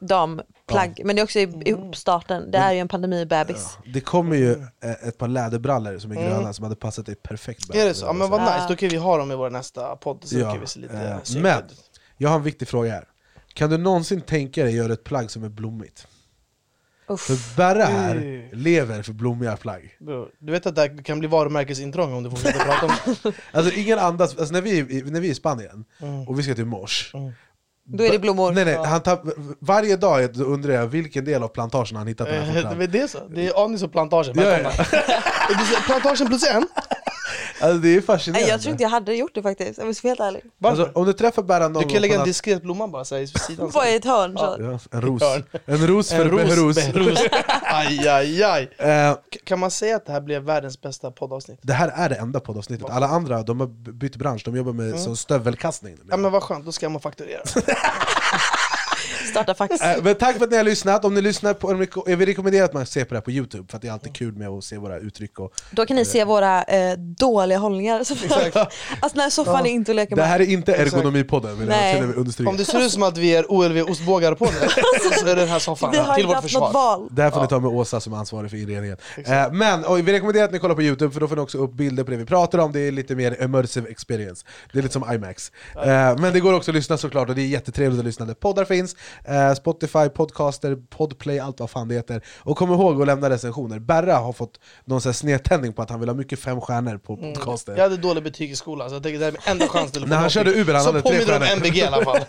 [0.00, 1.00] damplagg.
[1.04, 3.68] Men det är också i, i uppstarten, det är ju en pandemibebis.
[3.94, 6.28] Det kommer ju eh, ett par läderbrallor som är Mm.
[6.28, 7.74] gröna som hade passat dig perfekt.
[7.74, 8.06] Är det så?
[8.06, 8.54] Ja, men vad Ja.
[8.54, 10.80] nice, då kan vi ha dem i vår nästa podd så Ja, kan vi se
[10.80, 10.94] lite
[11.36, 11.62] eh, men
[12.16, 13.04] jag har en viktig fråga här.
[13.54, 16.06] Kan du någonsin tänka dig göra ett plagg som är blommigt?
[17.08, 17.20] Uff.
[17.20, 18.48] För Berra här Mm.
[18.52, 19.96] lever för blommiga plagg.
[20.38, 22.92] Du vet att det här kan bli varumärkesintrång om du fortsätter prata om
[23.22, 23.32] det?
[23.58, 26.28] Alltså ingen andas, alltså, när, vi, är i- när vi är i Spanien Mm.
[26.28, 27.12] och vi ska till Mors
[27.84, 28.52] Då är det blommor.
[28.52, 29.20] Nej, nej, han tar,
[29.60, 32.78] varje dag undrar jag vilken del av plantagen han hittat den här Eh, skjortan.
[32.78, 33.18] Det är det så?
[33.28, 34.58] Det är Anis och plantagen, Ja, ja.
[35.48, 36.66] Det Plantagen plus en?
[37.62, 38.48] Alltså, det är fascinerande.
[38.50, 40.42] jag tror inte jag hade gjort det faktiskt, om jag ska vara helt ärlig.
[40.64, 43.22] Alltså, om du träffar Berra någon du kan lägga en diskret blomma bara så här,
[43.22, 43.70] i sidan.
[43.74, 44.56] Bara i ett hörn så.
[44.60, 45.22] ja, En ros.
[45.66, 46.76] En ros för En ros.
[46.76, 47.18] Behruz.
[47.62, 48.70] Aj, aj, aj.
[48.78, 51.58] Eh, Kan man säga att det här blev världens bästa poddavsnitt?
[51.62, 52.90] Det här är det enda poddavsnittet.
[52.90, 55.16] Alla andra de har bytt bransch, de jobbar med Mm.
[55.16, 55.96] stövelkastning.
[56.10, 57.42] Ja men vad skönt, då ska man fakturera.
[59.30, 59.80] Starta fax.
[59.80, 61.04] Eh, Men tack för att ni har lyssnat.
[61.04, 63.22] Om ni lyssnar på, om ni- jag vill rekommendera att man ser på det här
[63.22, 65.38] på Youtube, för att det är alltid kul med att se våra uttryck.
[65.38, 68.04] Och, Då kan ni se våra eh, dåliga hållningar.
[68.12, 68.14] Så
[69.00, 70.28] alltså när soffan är inte att leka det med.
[70.30, 72.02] här är inte ergonomipodden, vill jag Nej.
[72.02, 72.50] understryka.
[72.50, 74.50] Om det ser ut som att vi är OLV ostbågar på nu,
[75.18, 76.60] så är det den här soffan Vi har till inte vårt försvar.
[76.60, 77.08] något val.
[77.10, 78.96] Där får ni ta med Åsa som är ansvarig för inredningen.
[79.26, 81.58] Eh, men och vi rekommenderar att ni kollar på Youtube, för då får ni också
[81.58, 82.72] upp bilder på det vi pratar om.
[82.72, 84.44] Det är lite mer immersive experience.
[84.72, 85.52] Det är lite som IMAX.
[85.76, 85.82] Eh,
[86.18, 88.64] men det går också att lyssna såklart, och det är jättetrevligt att lyssna där poddar
[88.64, 88.96] finns.
[89.24, 92.22] Eh, Spotify, Podcaster, Podplay, allt vad fan det heter.
[92.38, 93.78] Och kom ihåg att lämna recensioner.
[93.78, 97.12] Berra har fått någon sån snedtändning på att han vill ha mycket fem stjärnor på
[97.14, 97.32] Mm.
[97.34, 97.76] podcaster.
[97.76, 99.92] Jag hade dålig betyg i skolan, så jag tänkte det här är min enda chans
[99.92, 101.56] till att få När han någonting körde Uber, han som hade tre påminner om stjärnor.
[101.66, 102.18] MVG i alla fall.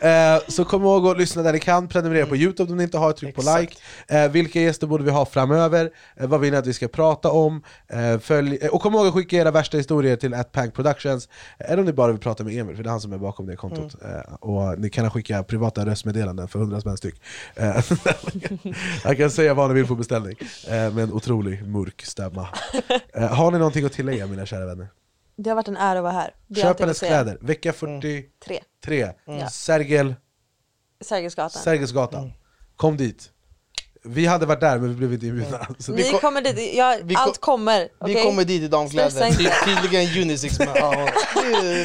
[0.00, 2.98] Eh, så kom ihåg att lyssna där ni kan, prenumerera på Youtube om ni inte
[2.98, 3.74] har, tryck på like.
[4.08, 5.90] Eh, vilka gäster borde vi ha framöver?
[6.16, 7.62] Eh, vad vill ni att vi ska prata om?
[8.20, 11.92] Följ, och kom ihåg att skicka era värsta historier till atpank productions, eller om ni
[11.92, 13.94] bara vill prata med Emil, för det är han som är bakom det kontot.
[14.02, 17.14] Eh, och ni kan skicka privata röstmeddelanden för 100 spänn styck.
[19.04, 20.36] Jag kan säga vad ni vill på beställning,
[20.68, 22.48] eh, med en otrolig mörk stämma.
[23.30, 24.88] Har ni någonting att tillägga mina kära vänner?
[25.36, 26.34] Det har varit en ära att vara här.
[26.46, 29.12] Det Köp jag hennes kläder, vecka 43, Tre.
[29.24, 29.48] Ja.
[29.48, 30.14] Sergel
[31.00, 31.62] Sergelsgatan.
[31.62, 32.32] Sergelsgatan.
[32.76, 33.30] Kom dit.
[34.06, 35.66] Vi hade varit där men vi blev inte inbjudna.
[35.78, 37.80] Så Ni kommer dit, ja, Vi allt kommer.
[37.80, 38.22] Vi okej?
[38.24, 39.30] kommer dit i damkläder,
[39.64, 41.08] tydligen unisex men ja,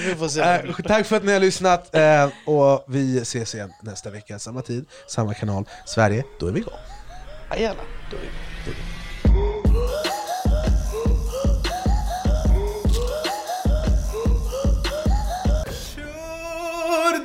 [0.05, 0.41] vi får se.
[0.41, 4.61] Eh, tack för att ni har lyssnat eh, och vi ses igen nästa vecka, samma
[4.61, 5.65] tid, samma kanal.
[5.85, 6.73] Sverige, då är vi igång.
[7.49, 7.85] Ja, jävlar.
[8.11, 8.98] Då är vi-